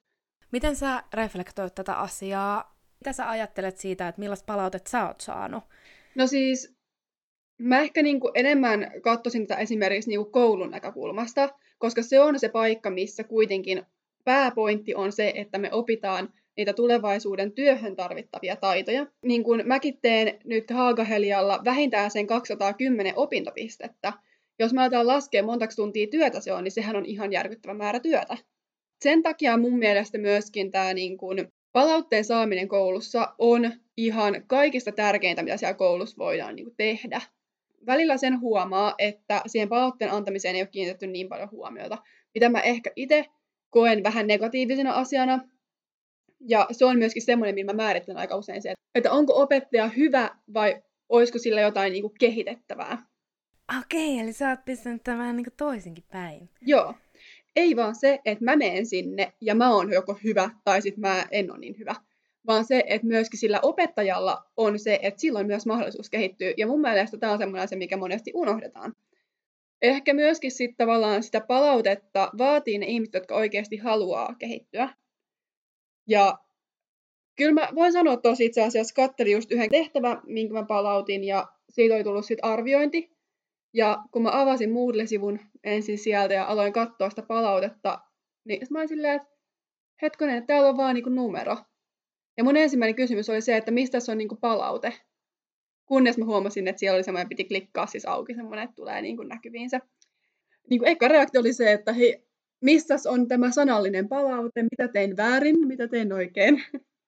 Miten 0.51 0.75
sä 0.75 1.03
reflektoit 1.13 1.75
tätä 1.75 1.93
asiaa? 1.93 2.79
Mitä 2.99 3.13
sä 3.13 3.29
ajattelet 3.29 3.77
siitä, 3.77 4.07
että 4.07 4.19
millaista 4.19 4.45
palautetta 4.45 4.89
sä 4.89 5.07
oot 5.07 5.21
saanut? 5.21 5.63
No 6.15 6.27
siis, 6.27 6.75
mä 7.57 7.79
ehkä 7.79 8.03
niin 8.03 8.19
kuin 8.19 8.31
enemmän 8.35 8.91
katsoisin 9.01 9.47
tätä 9.47 9.61
esimerkiksi 9.61 10.09
niin 10.09 10.19
kuin 10.19 10.31
koulun 10.31 10.71
näkökulmasta, 10.71 11.49
koska 11.77 12.01
se 12.01 12.19
on 12.19 12.39
se 12.39 12.49
paikka, 12.49 12.89
missä 12.89 13.23
kuitenkin 13.23 13.85
pääpointti 14.23 14.95
on 14.95 15.11
se, 15.11 15.33
että 15.35 15.57
me 15.57 15.71
opitaan 15.71 16.33
niitä 16.57 16.73
tulevaisuuden 16.73 17.51
työhön 17.51 17.95
tarvittavia 17.95 18.55
taitoja. 18.55 19.07
Niin 19.25 19.43
kuin 19.43 19.67
mäkin 19.67 19.99
teen 20.01 20.39
nyt 20.45 20.71
Haagahelialla 20.71 21.61
vähintään 21.65 22.11
sen 22.11 22.27
210 22.27 23.13
opintopistettä. 23.15 24.13
Jos 24.59 24.73
mä 24.73 24.81
aletaan 24.81 25.07
laskea 25.07 25.43
montaksi 25.43 25.75
tuntia 25.75 26.07
työtä 26.07 26.39
se 26.39 26.53
on, 26.53 26.63
niin 26.63 26.71
sehän 26.71 26.95
on 26.95 27.05
ihan 27.05 27.31
järkyttävä 27.31 27.73
määrä 27.73 27.99
työtä. 27.99 28.37
Sen 29.03 29.23
takia 29.23 29.57
mun 29.57 29.79
mielestä 29.79 30.17
myöskin 30.17 30.71
tämä 30.71 30.93
niin 30.93 31.17
kuin 31.17 31.47
palautteen 31.71 32.25
saaminen 32.25 32.67
koulussa 32.67 33.35
on 33.37 33.71
ihan 33.97 34.43
kaikista 34.47 34.91
tärkeintä, 34.91 35.43
mitä 35.43 35.57
siellä 35.57 35.73
koulussa 35.73 36.17
voidaan 36.17 36.55
niin 36.55 36.65
kuin 36.65 36.75
tehdä. 36.77 37.21
Välillä 37.85 38.17
sen 38.17 38.39
huomaa, 38.39 38.95
että 38.97 39.41
siihen 39.47 39.69
palautteen 39.69 40.11
antamiseen 40.11 40.55
ei 40.55 40.61
ole 40.61 40.69
kiinnitetty 40.71 41.07
niin 41.07 41.29
paljon 41.29 41.51
huomiota, 41.51 41.97
mitä 42.33 42.49
mä 42.49 42.59
ehkä 42.59 42.91
itse 42.95 43.25
koen 43.69 44.03
vähän 44.03 44.27
negatiivisena 44.27 44.93
asiana, 44.93 45.39
ja 46.39 46.67
se 46.71 46.85
on 46.85 46.97
myöskin 46.97 47.21
semmoinen, 47.21 47.55
millä 47.55 47.73
mä 47.73 47.83
määrittelen 47.83 48.17
aika 48.17 48.35
usein 48.35 48.61
se, 48.61 48.73
että 48.95 49.11
onko 49.11 49.41
opettaja 49.41 49.87
hyvä 49.87 50.29
vai 50.53 50.83
olisiko 51.09 51.39
sillä 51.39 51.61
jotain 51.61 51.91
niin 51.91 52.03
kuin 52.03 52.13
kehitettävää. 52.19 53.05
Okei, 53.79 54.19
eli 54.19 54.33
sä 54.33 54.49
oot 54.49 54.65
pistänyt 54.65 55.03
tämän 55.03 55.19
vähän 55.19 55.35
niin 55.35 55.45
kuin 55.45 55.57
toisinkin 55.57 56.03
päin. 56.11 56.49
Joo. 56.61 56.93
Ei 57.55 57.75
vaan 57.75 57.95
se, 57.95 58.19
että 58.25 58.45
mä 58.45 58.55
menen 58.55 58.85
sinne 58.85 59.33
ja 59.41 59.55
mä 59.55 59.73
oon 59.75 59.93
joko 59.93 60.19
hyvä 60.23 60.49
tai 60.63 60.81
sitten 60.81 61.01
mä 61.01 61.25
en 61.31 61.51
ole 61.51 61.59
niin 61.59 61.75
hyvä. 61.79 61.95
Vaan 62.47 62.65
se, 62.65 62.83
että 62.87 63.07
myöskin 63.07 63.39
sillä 63.39 63.59
opettajalla 63.61 64.43
on 64.57 64.79
se, 64.79 64.99
että 65.01 65.21
silloin 65.21 65.47
myös 65.47 65.65
mahdollisuus 65.65 66.09
kehittyy. 66.09 66.53
Ja 66.57 66.67
mun 66.67 66.81
mielestä 66.81 67.17
tämä 67.17 67.31
on 67.31 67.37
semmoinen 67.37 67.63
asia, 67.63 67.77
mikä 67.77 67.97
monesti 67.97 68.31
unohdetaan. 68.33 68.93
Ehkä 69.81 70.13
myöskin 70.13 70.51
sitten 70.51 70.77
tavallaan 70.77 71.23
sitä 71.23 71.41
palautetta 71.41 72.31
vaatii 72.37 72.77
ne 72.77 72.85
ihmiset, 72.85 73.13
jotka 73.13 73.35
oikeasti 73.35 73.77
haluaa 73.77 74.35
kehittyä. 74.39 74.89
Ja 76.09 76.37
kyllä 77.37 77.53
mä 77.53 77.69
voin 77.75 77.91
sanoa 77.91 78.17
tosi 78.17 78.45
itse 78.45 78.61
asiassa, 78.61 78.95
kattelin 78.95 79.33
just 79.33 79.51
yhden 79.51 79.69
tehtävän, 79.69 80.21
minkä 80.25 80.53
mä 80.53 80.65
palautin, 80.65 81.23
ja 81.23 81.47
siitä 81.69 81.95
oli 81.95 82.03
tullut 82.03 82.25
sitten 82.25 82.45
arviointi. 82.45 83.17
Ja 83.73 84.03
kun 84.11 84.21
mä 84.21 84.41
avasin 84.41 84.69
Moodle-sivun 84.69 85.39
ensin 85.63 85.97
sieltä 85.97 86.33
ja 86.33 86.45
aloin 86.45 86.73
katsoa 86.73 87.09
sitä 87.09 87.21
palautetta, 87.21 87.99
niin 88.45 88.61
mä 88.69 88.79
olin 88.79 88.89
silleen, 88.89 89.15
että 89.15 89.29
hetkonen, 90.01 90.37
että 90.37 90.47
täällä 90.47 90.69
on 90.69 90.77
vaan 90.77 90.95
niinku 90.95 91.09
numero. 91.09 91.57
Ja 92.37 92.43
mun 92.43 92.57
ensimmäinen 92.57 92.95
kysymys 92.95 93.29
oli 93.29 93.41
se, 93.41 93.57
että 93.57 93.71
mistä 93.71 93.99
se 93.99 94.11
on 94.11 94.17
niinku 94.17 94.35
palaute. 94.35 94.93
Kunnes 95.85 96.17
mä 96.17 96.25
huomasin, 96.25 96.67
että 96.67 96.79
siellä 96.79 96.95
oli 96.95 97.03
semmoinen, 97.03 97.29
piti 97.29 97.45
klikkaa 97.45 97.85
siis 97.85 98.05
auki 98.05 98.35
semmoinen, 98.35 98.63
että 98.63 98.75
tulee 98.75 99.01
niinku 99.01 99.23
näkyviin 99.23 99.69
se. 99.69 99.79
Niinku 100.69 100.85
eka 100.85 101.07
reaktio 101.07 101.41
oli 101.41 101.53
se, 101.53 101.71
että 101.71 101.93
hei, 101.93 102.28
missä 102.61 102.95
on 103.07 103.27
tämä 103.27 103.51
sanallinen 103.51 104.09
palaute, 104.09 104.63
mitä 104.63 104.87
tein 104.87 105.17
väärin, 105.17 105.67
mitä 105.67 105.87
tein 105.87 106.13
oikein. 106.13 106.63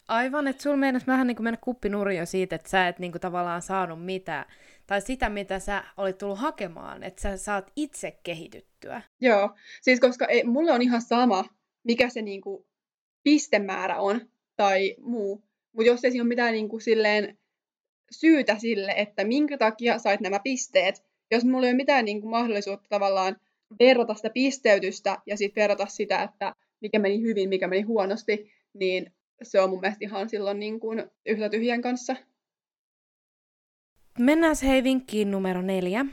Aivan, 0.07 0.47
että 0.47 0.63
sulla 0.63 0.77
meinas 0.77 1.07
vähän 1.07 1.27
niin 1.27 1.35
kuin 1.35 1.43
mennä 1.43 1.59
kuppinurjo 1.63 2.25
siitä, 2.25 2.55
että 2.55 2.69
sä 2.69 2.87
et 2.87 2.99
niin 2.99 3.11
kuin 3.11 3.21
tavallaan 3.21 3.61
saanut 3.61 4.05
mitään, 4.05 4.45
tai 4.87 5.01
sitä, 5.01 5.29
mitä 5.29 5.59
sä 5.59 5.83
olit 5.97 6.17
tullut 6.17 6.39
hakemaan, 6.39 7.03
että 7.03 7.21
sä 7.21 7.37
saat 7.37 7.71
itse 7.75 8.19
kehityttyä. 8.23 9.01
Joo, 9.21 9.55
siis 9.81 9.99
koska 9.99 10.25
ei, 10.25 10.43
mulle 10.43 10.71
on 10.71 10.81
ihan 10.81 11.01
sama, 11.01 11.45
mikä 11.83 12.09
se 12.09 12.21
niin 12.21 12.41
kuin 12.41 12.65
pistemäärä 13.23 13.99
on, 13.99 14.21
tai 14.55 14.95
muu, 15.01 15.43
mutta 15.75 15.87
jos 15.87 16.03
ei 16.03 16.11
siinä 16.11 16.23
ole 16.23 16.27
mitään 16.27 16.53
niin 16.53 16.69
kuin 16.69 16.81
silleen 16.81 17.37
syytä 18.11 18.59
sille, 18.59 18.93
että 18.97 19.23
minkä 19.23 19.57
takia 19.57 19.99
sait 19.99 20.21
nämä 20.21 20.39
pisteet, 20.39 21.03
jos 21.31 21.45
mulla 21.45 21.65
ei 21.67 21.71
ole 21.71 21.77
mitään 21.77 22.05
niin 22.05 22.21
kuin 22.21 22.31
mahdollisuutta 22.31 22.89
tavallaan 22.89 23.35
verrata 23.79 24.13
sitä 24.13 24.29
pisteytystä 24.29 25.17
ja 25.25 25.37
sitten 25.37 25.61
verrata 25.61 25.85
sitä, 25.85 26.23
että 26.23 26.55
mikä 26.81 26.99
meni 26.99 27.21
hyvin, 27.21 27.49
mikä 27.49 27.67
meni 27.67 27.81
huonosti, 27.81 28.51
niin 28.73 29.13
se 29.41 29.61
on 29.61 29.69
mun 29.69 29.79
mielestä 29.79 30.05
ihan 30.05 30.29
silloin 30.29 30.59
niin 30.59 30.79
kuin 30.79 31.03
yhtä 31.25 31.49
tyhjän 31.49 31.81
kanssa. 31.81 32.15
Mennään 34.19 34.55
hei 34.63 34.83
vinkkiin 34.83 35.31
numero 35.31 35.61
neljä. 35.61 36.05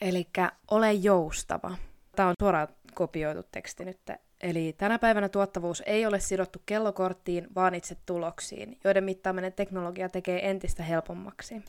Eli 0.00 0.26
ole 0.70 0.92
joustava. 0.92 1.76
Tämä 2.16 2.28
on 2.28 2.34
suoraan 2.40 2.68
kopioitu 2.94 3.42
teksti 3.52 3.84
nyt. 3.84 4.00
Eli 4.40 4.74
tänä 4.78 4.98
päivänä 4.98 5.28
tuottavuus 5.28 5.82
ei 5.86 6.06
ole 6.06 6.20
sidottu 6.20 6.62
kellokorttiin, 6.66 7.46
vaan 7.54 7.74
itse 7.74 7.96
tuloksiin, 8.06 8.78
joiden 8.84 9.04
mittaaminen 9.04 9.52
teknologia 9.52 10.08
tekee 10.08 10.48
entistä 10.48 10.82
helpommaksi. 10.82 11.62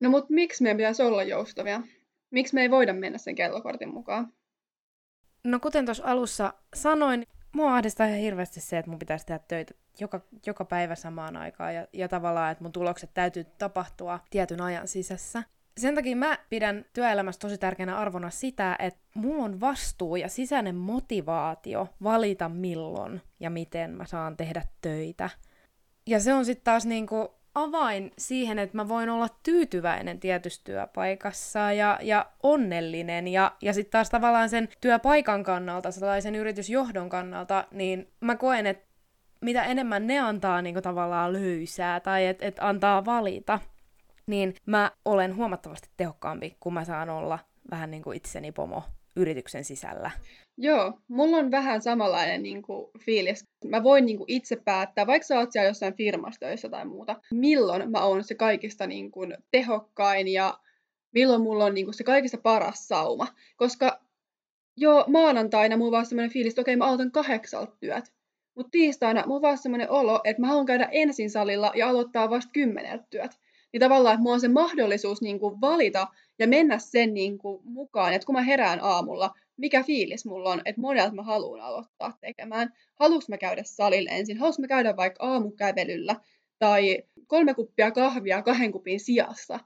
No 0.00 0.10
mutta 0.10 0.34
miksi 0.34 0.62
meidän 0.62 0.76
pitäisi 0.76 1.02
olla 1.02 1.22
joustavia? 1.22 1.82
Miksi 2.30 2.54
me 2.54 2.62
ei 2.62 2.70
voida 2.70 2.92
mennä 2.92 3.18
sen 3.18 3.34
kellokortin 3.34 3.94
mukaan? 3.94 4.32
No 5.44 5.60
kuten 5.60 5.84
tuossa 5.84 6.04
alussa 6.06 6.54
sanoin, 6.74 7.26
mua 7.52 7.74
ahdistaa 7.74 8.06
ihan 8.06 8.18
hirveästi 8.20 8.60
se, 8.60 8.78
että 8.78 8.90
mun 8.90 8.98
pitäisi 8.98 9.26
tehdä 9.26 9.44
töitä 9.48 9.74
joka, 10.00 10.20
joka 10.46 10.64
päivä 10.64 10.94
samaan 10.94 11.36
aikaan 11.36 11.74
ja, 11.74 11.86
ja 11.92 12.08
tavallaan, 12.08 12.52
että 12.52 12.64
mun 12.64 12.72
tulokset 12.72 13.10
täytyy 13.14 13.44
tapahtua 13.44 14.20
tietyn 14.30 14.60
ajan 14.60 14.88
sisässä. 14.88 15.42
Sen 15.78 15.94
takia 15.94 16.16
mä 16.16 16.38
pidän 16.50 16.84
työelämässä 16.92 17.38
tosi 17.38 17.58
tärkeänä 17.58 17.96
arvona 17.96 18.30
sitä, 18.30 18.76
että 18.78 19.00
mulla 19.14 19.44
on 19.44 19.60
vastuu 19.60 20.16
ja 20.16 20.28
sisäinen 20.28 20.74
motivaatio 20.74 21.88
valita 22.02 22.48
milloin 22.48 23.22
ja 23.40 23.50
miten 23.50 23.90
mä 23.90 24.06
saan 24.06 24.36
tehdä 24.36 24.62
töitä. 24.80 25.30
Ja 26.06 26.20
se 26.20 26.34
on 26.34 26.44
sitten 26.44 26.64
taas 26.64 26.86
niinku 26.86 27.37
avain 27.62 28.12
siihen, 28.18 28.58
että 28.58 28.76
mä 28.76 28.88
voin 28.88 29.08
olla 29.08 29.28
tyytyväinen 29.42 30.20
tietyssä 30.20 30.60
työpaikassa 30.64 31.72
ja, 31.72 31.98
ja 32.02 32.26
onnellinen. 32.42 33.28
Ja, 33.28 33.52
ja 33.62 33.72
sitten 33.72 33.92
taas 33.92 34.10
tavallaan 34.10 34.48
sen 34.48 34.68
työpaikan 34.80 35.42
kannalta, 35.42 35.90
sellaisen 35.90 36.34
yritysjohdon 36.34 37.08
kannalta, 37.08 37.64
niin 37.70 38.08
mä 38.20 38.36
koen, 38.36 38.66
että 38.66 38.88
mitä 39.40 39.64
enemmän 39.64 40.06
ne 40.06 40.18
antaa 40.18 40.62
niin 40.62 40.82
tavallaan 40.82 41.32
löysää 41.32 42.00
tai 42.00 42.26
että 42.26 42.46
et 42.46 42.56
antaa 42.60 43.04
valita, 43.04 43.58
niin 44.26 44.54
mä 44.66 44.90
olen 45.04 45.36
huomattavasti 45.36 45.88
tehokkaampi, 45.96 46.56
kun 46.60 46.74
mä 46.74 46.84
saan 46.84 47.10
olla 47.10 47.38
vähän 47.70 47.90
niin 47.90 48.02
kuin 48.02 48.16
itseni 48.16 48.52
pomo 48.52 48.82
yrityksen 49.18 49.64
sisällä. 49.64 50.10
Joo, 50.60 50.92
mulla 51.08 51.36
on 51.36 51.50
vähän 51.50 51.82
samanlainen 51.82 52.42
niin 52.42 52.62
kuin, 52.62 52.90
fiilis. 53.00 53.44
Mä 53.64 53.82
voin 53.82 54.06
niin 54.06 54.18
kuin, 54.18 54.30
itse 54.30 54.56
päättää, 54.56 55.06
vaikka 55.06 55.26
sä 55.26 55.38
oot 55.38 55.52
siellä 55.52 55.68
jossain 55.68 55.94
firmassa 55.94 56.40
töissä 56.40 56.68
tai 56.68 56.84
muuta, 56.84 57.20
milloin 57.32 57.90
mä 57.90 58.04
oon 58.04 58.24
se 58.24 58.34
kaikista 58.34 58.86
niin 58.86 59.10
kuin, 59.10 59.36
tehokkain 59.50 60.28
ja 60.28 60.58
milloin 61.14 61.42
mulla 61.42 61.64
on 61.64 61.74
niin 61.74 61.86
kuin, 61.86 61.94
se 61.94 62.04
kaikista 62.04 62.38
paras 62.38 62.88
sauma. 62.88 63.26
Koska 63.56 64.00
jo 64.76 65.04
maanantaina 65.06 65.76
mulla 65.76 65.92
vaan 65.92 66.06
semmoinen 66.06 66.32
fiilis, 66.32 66.52
että 66.52 66.60
okei, 66.60 66.76
mä 66.76 66.84
aloitan 66.84 67.12
kahdeksalta 67.12 67.76
työt. 67.80 68.12
Mutta 68.54 68.70
tiistaina 68.70 69.22
mulla 69.26 69.36
on 69.36 69.42
vaan 69.42 69.58
semmoinen 69.58 69.90
olo, 69.90 70.20
että 70.24 70.40
mä 70.40 70.46
haluan 70.46 70.66
käydä 70.66 70.88
ensin 70.92 71.30
salilla 71.30 71.72
ja 71.74 71.88
aloittaa 71.88 72.30
vasta 72.30 72.50
kymmeneltä 72.52 73.04
työt. 73.10 73.38
Niin 73.72 73.80
tavallaan, 73.80 74.14
että 74.14 74.22
mulla 74.22 74.34
on 74.34 74.40
se 74.40 74.48
mahdollisuus 74.48 75.22
niin 75.22 75.40
kuin 75.40 75.60
valita 75.60 76.06
ja 76.38 76.48
mennä 76.48 76.78
sen 76.78 77.14
niin 77.14 77.38
kuin 77.38 77.62
mukaan, 77.64 78.12
että 78.12 78.26
kun 78.26 78.34
mä 78.34 78.42
herään 78.42 78.78
aamulla, 78.82 79.34
mikä 79.56 79.82
fiilis 79.82 80.24
mulla 80.24 80.50
on, 80.50 80.62
että 80.64 80.80
monelta 80.80 81.14
mä 81.14 81.22
haluan 81.22 81.60
aloittaa 81.60 82.18
tekemään. 82.20 82.72
Haluanko 82.94 83.24
mä 83.28 83.38
käydä 83.38 83.62
salille 83.64 84.10
ensin, 84.12 84.38
haluanko 84.38 84.62
mä 84.62 84.68
käydä 84.68 84.96
vaikka 84.96 85.26
aamukävelyllä 85.26 86.16
tai 86.58 87.02
kolme 87.26 87.54
kuppia 87.54 87.90
kahvia 87.90 88.42
kahden 88.42 88.72
kupin 88.72 89.00
sijassa. 89.00 89.60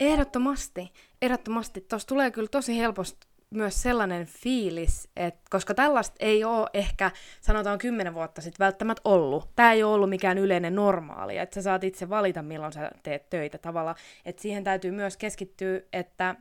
Ehdottomasti, 0.00 0.92
ehdottomasti. 1.22 1.80
Tuossa 1.80 2.08
tulee 2.08 2.30
kyllä 2.30 2.48
tosi 2.48 2.78
helposti 2.78 3.31
myös 3.52 3.82
sellainen 3.82 4.26
fiilis, 4.26 5.08
että 5.16 5.40
koska 5.50 5.74
tällaista 5.74 6.16
ei 6.20 6.44
ole 6.44 6.70
ehkä, 6.74 7.10
sanotaan 7.40 7.78
kymmenen 7.78 8.14
vuotta 8.14 8.40
sitten 8.40 8.64
välttämättä 8.64 9.02
ollut. 9.04 9.48
Tämä 9.56 9.72
ei 9.72 9.82
ole 9.82 9.94
ollut 9.94 10.10
mikään 10.10 10.38
yleinen 10.38 10.74
normaali, 10.74 11.38
että 11.38 11.54
sä 11.54 11.62
saat 11.62 11.84
itse 11.84 12.08
valita, 12.08 12.42
milloin 12.42 12.72
sä 12.72 12.90
teet 13.02 13.30
töitä 13.30 13.58
tavalla. 13.58 13.94
Että 14.24 14.42
siihen 14.42 14.64
täytyy 14.64 14.90
myös 14.90 15.16
keskittyä, 15.16 15.80
että 15.92 16.34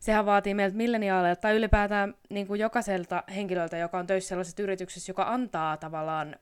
sehän 0.00 0.26
vaatii 0.26 0.54
meiltä 0.54 0.76
milleniaaleilta 0.76 1.40
tai 1.40 1.56
ylipäätään 1.56 2.14
niin 2.30 2.46
kuin 2.46 2.60
jokaiselta 2.60 3.22
henkilöltä, 3.34 3.76
joka 3.76 3.98
on 3.98 4.06
töissä 4.06 4.28
sellaisessa 4.28 4.62
yrityksessä, 4.62 5.10
joka 5.10 5.24
antaa 5.28 5.76
tavallaan 5.76 6.36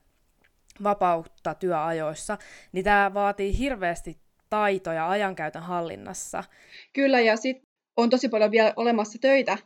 vapautta 0.83 1.53
työajoissa, 1.53 2.37
niin 2.71 2.83
tämä 2.83 3.13
vaatii 3.13 3.57
hirveästi 3.57 4.17
taitoja 4.49 5.09
ajankäytön 5.09 5.63
hallinnassa. 5.63 6.43
Kyllä, 6.93 7.19
ja 7.19 7.37
sitten 7.37 7.67
on 7.97 8.09
tosi 8.09 8.29
paljon 8.29 8.51
vielä 8.51 8.73
olemassa 8.75 9.17
töitä, 9.21 9.57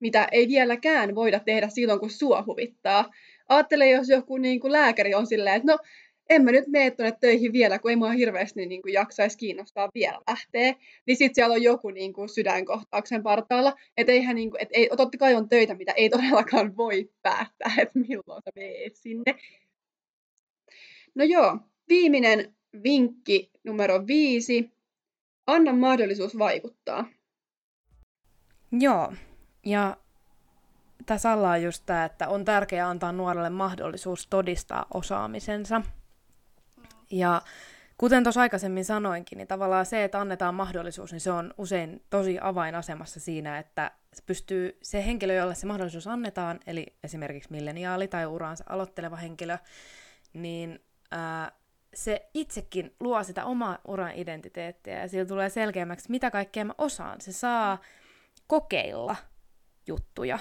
mitä 0.00 0.28
ei 0.32 0.48
vieläkään 0.48 1.14
voida 1.14 1.40
tehdä 1.40 1.68
silloin, 1.68 2.00
kun 2.00 2.10
sua 2.10 2.44
huvittaa. 2.46 3.10
Ajattele, 3.48 3.90
jos 3.90 4.08
joku 4.08 4.36
niin 4.36 4.60
kuin 4.60 4.72
lääkäri 4.72 5.14
on 5.14 5.26
silleen, 5.26 5.56
että 5.56 5.72
no, 5.72 5.78
en 6.28 6.44
mä 6.44 6.52
nyt 6.52 6.66
mene 6.66 6.90
tuonne 6.90 7.16
töihin 7.20 7.52
vielä, 7.52 7.78
kun 7.78 7.90
ei 7.90 7.96
mua 7.96 8.10
hirveästi 8.10 8.66
niin 8.66 8.82
kuin 8.82 8.92
jaksaisi 8.92 9.38
kiinnostaa 9.38 9.88
vielä 9.94 10.18
lähteä. 10.28 10.74
Niin 11.06 11.16
sitten 11.16 11.34
siellä 11.34 11.54
on 11.54 11.62
joku 11.62 11.90
niin 11.90 12.12
kuin 12.12 12.28
sydänkohtauksen 12.28 13.22
partaalla. 13.22 13.74
Että 13.96 14.12
eihän 14.12 14.36
niin 14.36 14.50
kuin, 14.50 14.62
et 14.62 14.68
ei, 14.72 14.88
totta 14.96 15.18
kai 15.18 15.34
on 15.34 15.48
töitä, 15.48 15.74
mitä 15.74 15.92
ei 15.92 16.08
todellakaan 16.08 16.76
voi 16.76 17.10
päättää, 17.22 17.72
että 17.78 17.98
milloin 17.98 18.42
sä 18.42 18.50
meet 18.54 18.96
sinne. 18.96 19.34
No 21.14 21.24
joo, 21.24 21.58
viimeinen 21.88 22.54
vinkki 22.82 23.50
numero 23.64 24.06
viisi. 24.06 24.70
Anna 25.46 25.72
mahdollisuus 25.72 26.38
vaikuttaa. 26.38 27.08
Joo, 28.72 29.12
ja 29.68 29.96
tässä 31.06 31.32
alla 31.32 31.50
on 31.50 31.62
just 31.62 31.82
tämä, 31.86 32.04
että 32.04 32.28
on 32.28 32.44
tärkeää 32.44 32.88
antaa 32.88 33.12
nuorelle 33.12 33.50
mahdollisuus 33.50 34.26
todistaa 34.26 34.86
osaamisensa. 34.94 35.82
Ja 37.10 37.42
kuten 37.98 38.22
tuossa 38.22 38.40
aikaisemmin 38.40 38.84
sanoinkin, 38.84 39.38
niin 39.38 39.48
tavallaan 39.48 39.86
se, 39.86 40.04
että 40.04 40.20
annetaan 40.20 40.54
mahdollisuus, 40.54 41.12
niin 41.12 41.20
se 41.20 41.30
on 41.30 41.54
usein 41.58 42.02
tosi 42.10 42.38
avainasemassa 42.40 43.20
siinä, 43.20 43.58
että 43.58 43.90
se 44.12 44.22
pystyy 44.26 44.78
se 44.82 45.06
henkilö, 45.06 45.34
jolle 45.34 45.54
se 45.54 45.66
mahdollisuus 45.66 46.06
annetaan, 46.06 46.60
eli 46.66 46.86
esimerkiksi 47.04 47.52
milleniaali 47.52 48.08
tai 48.08 48.26
uraansa 48.26 48.64
aloitteleva 48.68 49.16
henkilö, 49.16 49.58
niin 50.32 50.82
ää, 51.10 51.52
se 51.94 52.30
itsekin 52.34 52.94
luo 53.00 53.24
sitä 53.24 53.44
omaa 53.44 53.78
uran 53.88 54.12
identiteettiä 54.14 55.00
ja 55.00 55.08
sillä 55.08 55.24
tulee 55.24 55.48
selkeämmäksi, 55.48 56.10
mitä 56.10 56.30
kaikkea 56.30 56.64
mä 56.64 56.74
osaan. 56.78 57.20
Se 57.20 57.32
saa 57.32 57.78
kokeilla 58.46 59.16
juttuja. 59.88 60.38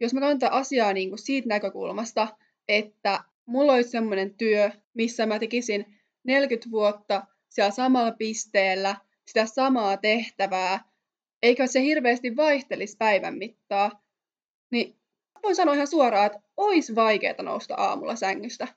Jos 0.00 0.14
mä 0.14 0.20
katson 0.20 0.52
asiaa 0.52 0.92
niin 0.92 1.08
kuin 1.08 1.18
siitä 1.18 1.48
näkökulmasta, 1.48 2.28
että 2.68 3.24
mulla 3.46 3.72
olisi 3.72 3.90
semmoinen 3.90 4.34
työ, 4.34 4.70
missä 4.94 5.26
mä 5.26 5.38
tekisin 5.38 5.98
40 6.24 6.70
vuotta 6.70 7.26
siellä 7.48 7.70
samalla 7.70 8.12
pisteellä 8.12 8.96
sitä 9.26 9.46
samaa 9.46 9.96
tehtävää, 9.96 10.84
eikä 11.42 11.66
se 11.66 11.82
hirveästi 11.82 12.36
vaihtelisi 12.36 12.96
päivän 12.96 13.38
mittaa, 13.38 14.02
niin 14.70 14.96
voin 15.42 15.56
sanoa 15.56 15.74
ihan 15.74 15.86
suoraan, 15.86 16.26
että 16.26 16.40
olisi 16.56 16.94
vaikeaa 16.94 17.42
nousta 17.42 17.74
aamulla 17.74 18.16
sängystä. 18.16 18.68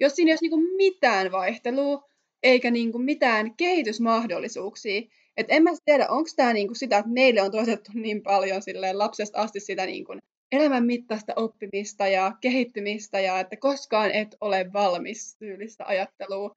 Jos 0.00 0.14
siinä 0.14 0.28
ei 0.28 0.32
olisi 0.32 0.44
niinku 0.44 0.76
mitään 0.76 1.32
vaihtelua, 1.32 2.08
eikä 2.42 2.70
niinku 2.70 2.98
mitään 2.98 3.56
kehitysmahdollisuuksia, 3.56 5.02
et 5.38 5.46
en 5.48 5.62
mä 5.62 5.70
tiedä, 5.84 6.06
onko 6.08 6.30
tämä 6.36 6.52
niinku 6.52 6.74
sitä, 6.74 6.98
että 6.98 7.10
meille 7.10 7.42
on 7.42 7.50
toisettu 7.50 7.90
niin 7.94 8.22
paljon 8.22 8.62
silleen 8.62 8.98
lapsesta 8.98 9.40
asti 9.40 9.60
sitä 9.60 9.86
niinku 9.86 10.12
elämän 10.52 10.86
mittaista 10.86 11.32
oppimista 11.36 12.08
ja 12.08 12.32
kehittymistä 12.40 13.20
ja 13.20 13.40
että 13.40 13.56
koskaan 13.56 14.10
et 14.10 14.36
ole 14.40 14.72
valmis 14.72 15.36
tyylistä 15.36 15.84
ajattelua. 15.86 16.54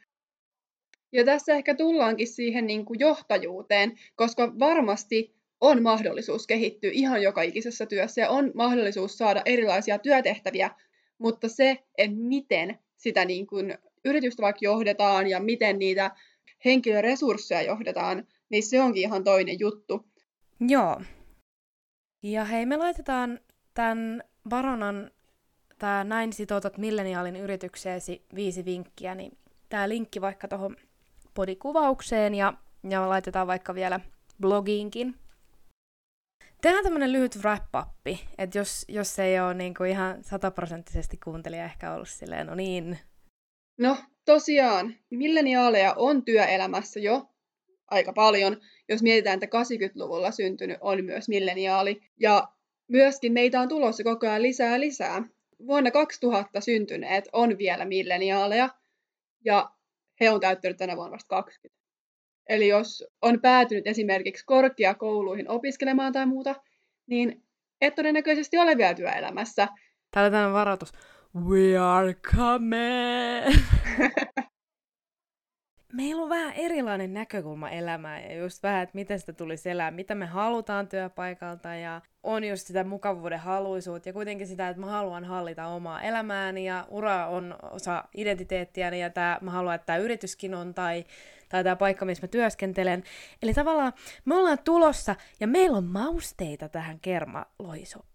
Ja 1.11 1.25
tässä 1.25 1.53
ehkä 1.53 1.75
tullaankin 1.75 2.27
siihen 2.27 2.67
niin 2.67 2.85
kuin 2.85 2.99
johtajuuteen, 2.99 3.99
koska 4.15 4.59
varmasti 4.59 5.35
on 5.61 5.83
mahdollisuus 5.83 6.47
kehittyä 6.47 6.89
ihan 6.93 7.21
joka 7.21 7.41
ikisessä 7.41 7.85
työssä 7.85 8.21
ja 8.21 8.29
on 8.29 8.51
mahdollisuus 8.53 9.17
saada 9.17 9.41
erilaisia 9.45 9.99
työtehtäviä, 9.99 10.71
mutta 11.17 11.49
se, 11.49 11.77
että 11.97 12.17
miten 12.17 12.79
sitä 12.97 13.25
niin 13.25 13.47
kuin 13.47 13.77
yritystä 14.05 14.41
vaikka 14.41 14.59
johdetaan 14.61 15.27
ja 15.27 15.39
miten 15.39 15.79
niitä 15.79 16.11
henkilöresursseja 16.65 17.61
johdetaan, 17.61 18.27
niin 18.51 18.63
se 18.63 18.81
onkin 18.81 19.03
ihan 19.03 19.23
toinen 19.23 19.59
juttu. 19.59 20.05
Joo. 20.59 21.01
Ja 22.23 22.45
hei, 22.45 22.65
me 22.65 22.77
laitetaan 22.77 23.39
tämän 23.73 24.23
Baronan, 24.49 25.11
tämä 25.77 26.03
näin 26.03 26.33
sitoutat 26.33 26.77
milleniaalin 26.77 27.35
yritykseesi 27.35 28.25
viisi 28.35 28.65
vinkkiä, 28.65 29.15
niin 29.15 29.37
tämä 29.69 29.89
linkki 29.89 30.21
vaikka 30.21 30.47
tuohon 30.47 30.75
podikuvaukseen 31.33 32.35
ja, 32.35 32.53
ja 32.89 33.09
laitetaan 33.09 33.47
vaikka 33.47 33.75
vielä 33.75 33.99
blogiinkin. 34.41 35.15
Tehdään 36.61 36.83
tämmöinen 36.83 37.11
lyhyt 37.11 37.35
wrap-up, 37.35 38.07
että 38.37 38.57
jos, 38.57 38.85
jos 38.87 39.19
ei 39.19 39.39
ole 39.39 39.53
niinku 39.53 39.83
ihan 39.83 40.23
sataprosenttisesti 40.23 41.17
kuuntelija 41.17 41.63
ehkä 41.63 41.93
ollut 41.93 42.09
silleen, 42.09 42.47
no 42.47 42.55
niin. 42.55 42.99
No 43.79 43.97
tosiaan, 44.25 44.95
milleniaaleja 45.09 45.93
on 45.93 46.25
työelämässä 46.25 46.99
jo 46.99 47.30
aika 47.91 48.13
paljon. 48.13 48.57
Jos 48.89 49.01
mietitään, 49.01 49.39
että 49.43 49.57
80-luvulla 49.57 50.31
syntynyt 50.31 50.77
on 50.81 51.05
myös 51.05 51.29
milleniaali. 51.29 52.01
Ja 52.19 52.47
myöskin 52.87 53.33
meitä 53.33 53.61
on 53.61 53.69
tulossa 53.69 54.03
koko 54.03 54.27
ajan 54.27 54.41
lisää 54.41 54.79
lisää. 54.79 55.23
Vuonna 55.67 55.91
2000 55.91 56.61
syntyneet 56.61 57.29
on 57.33 57.57
vielä 57.57 57.85
milleniaaleja 57.85 58.69
ja 59.45 59.69
he 60.19 60.29
on 60.29 60.39
täyttänyt 60.39 60.77
tänä 60.77 60.95
vuonna 60.95 61.13
vasta 61.13 61.27
20. 61.29 61.81
Eli 62.49 62.67
jos 62.67 63.07
on 63.21 63.41
päätynyt 63.41 63.87
esimerkiksi 63.87 64.45
korkeakouluihin 64.45 65.49
opiskelemaan 65.49 66.13
tai 66.13 66.25
muuta, 66.25 66.55
niin 67.07 67.43
et 67.81 67.95
todennäköisesti 67.95 68.57
ole 68.57 68.77
vielä 68.77 68.93
työelämässä. 68.93 69.67
Täällä 70.11 70.47
on 70.47 70.53
varoitus. 70.53 70.91
We 71.35 71.77
are 71.77 72.13
coming! 72.13 73.55
meillä 75.93 76.23
on 76.23 76.29
vähän 76.29 76.53
erilainen 76.53 77.13
näkökulma 77.13 77.69
elämään 77.69 78.23
ja 78.23 78.35
just 78.35 78.63
vähän, 78.63 78.83
että 78.83 78.95
miten 78.95 79.19
sitä 79.19 79.33
tulisi 79.33 79.69
elää, 79.69 79.91
mitä 79.91 80.15
me 80.15 80.25
halutaan 80.25 80.87
työpaikalta 80.87 81.75
ja 81.75 82.01
on 82.23 82.43
just 82.43 82.67
sitä 82.67 82.83
mukavuuden 82.83 83.39
haluisuutta 83.39 84.09
ja 84.09 84.13
kuitenkin 84.13 84.47
sitä, 84.47 84.69
että 84.69 84.81
mä 84.81 84.87
haluan 84.87 85.25
hallita 85.25 85.67
omaa 85.67 86.01
elämääni 86.01 86.65
ja 86.65 86.87
ura 86.89 87.27
on 87.27 87.55
osa 87.71 88.03
identiteettiäni 88.17 89.01
ja 89.01 89.09
tää, 89.09 89.37
mä 89.41 89.51
haluan, 89.51 89.75
että 89.75 89.85
tämä 89.85 89.97
yrityskin 89.97 90.55
on 90.55 90.73
tai, 90.73 91.05
tai 91.49 91.63
tämä 91.63 91.75
paikka, 91.75 92.05
missä 92.05 92.23
mä 92.23 92.27
työskentelen. 92.27 93.03
Eli 93.41 93.53
tavallaan 93.53 93.93
me 94.25 94.35
ollaan 94.35 94.59
tulossa 94.63 95.15
ja 95.39 95.47
meillä 95.47 95.77
on 95.77 95.85
mausteita 95.85 96.69
tähän 96.69 96.99
kermaloisoon 96.99 98.11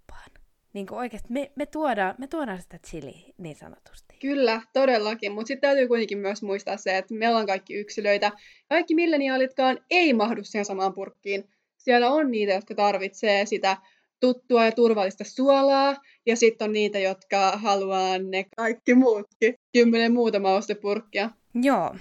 niin 0.77 0.87
kuin 0.87 0.99
oikeasti 0.99 1.33
me, 1.33 1.53
me, 1.55 1.67
tuodaan, 1.67 2.15
me 2.19 2.27
tuodaan 2.27 2.63
sitä 2.63 2.79
chiliä 2.79 3.35
niin 3.39 3.57
sanotusti. 3.57 4.06
Kyllä, 4.21 4.63
todellakin, 4.73 5.33
mutta 5.33 5.49
sitten 5.49 5.69
täytyy 5.69 5.89
kuitenkin 5.89 6.19
myös 6.19 6.43
muistaa 6.43 6.77
se, 6.77 6.99
että 6.99 7.15
me 7.15 7.29
ollaan 7.29 7.47
kaikki 7.47 7.75
yksilöitä. 7.75 8.33
Kaikki 8.69 8.95
milleniaalitkaan 8.95 9.79
ei 9.91 10.13
mahdu 10.13 10.45
siihen 10.45 10.65
samaan 10.65 10.95
purkkiin. 10.95 11.49
Siellä 11.77 12.11
on 12.11 12.31
niitä, 12.31 12.53
jotka 12.53 12.75
tarvitsee 12.75 13.47
sitä 13.47 13.77
tuttua 14.21 14.65
ja 14.65 14.73
turvallista 14.73 15.25
suolaa, 15.25 15.97
ja 16.27 16.37
sitten 16.37 16.65
on 16.65 16.73
niitä, 16.73 16.99
jotka 16.99 17.51
haluaa 17.51 18.19
ne 18.19 18.47
kaikki 18.57 18.95
muutkin. 18.95 19.55
Kymmenen 19.73 20.13
muuta 20.13 20.41
maustepurkkia. 20.41 21.31
Joo, 21.55 21.95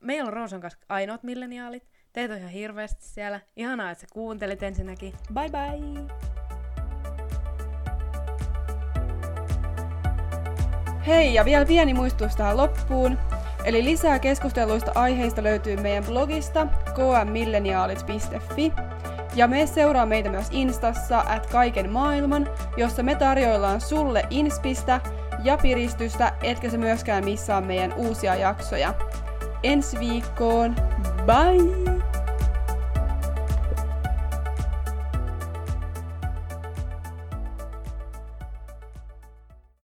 meillä 0.00 0.26
on 0.26 0.32
Roosan 0.32 0.60
kanssa 0.60 0.78
ainoat 0.88 1.22
milleniaalit. 1.22 1.82
Teitä 2.12 2.34
on 2.34 2.40
ihan 2.40 2.52
hirveästi 2.52 3.04
siellä. 3.04 3.40
Ihanaa, 3.56 3.90
että 3.90 4.00
sä 4.00 4.06
kuuntelit 4.12 4.62
ensinnäkin. 4.62 5.12
Bye 5.34 5.48
bye! 5.48 6.41
Hei, 11.06 11.34
ja 11.34 11.44
vielä 11.44 11.66
pieni 11.66 11.94
muistutus 11.94 12.36
tähän 12.36 12.56
loppuun. 12.56 13.18
Eli 13.64 13.84
lisää 13.84 14.18
keskusteluista 14.18 14.92
aiheista 14.94 15.42
löytyy 15.42 15.76
meidän 15.76 16.04
blogista 16.04 16.66
kmmilleniaalit.fi. 16.94 18.72
Ja 19.34 19.48
me 19.48 19.66
seuraa 19.66 20.06
meitä 20.06 20.30
myös 20.30 20.46
Instassa 20.50 21.24
at 21.28 21.46
kaiken 21.46 21.90
maailman, 21.90 22.48
jossa 22.76 23.02
me 23.02 23.14
tarjoillaan 23.14 23.80
sulle 23.80 24.22
inspistä 24.30 25.00
ja 25.44 25.56
piristystä, 25.56 26.32
etkä 26.42 26.70
se 26.70 26.78
myöskään 26.78 27.24
missaa 27.24 27.60
meidän 27.60 27.92
uusia 27.92 28.34
jaksoja. 28.34 28.94
Ensi 29.62 29.98
viikkoon, 29.98 30.76
bye! 31.26 32.01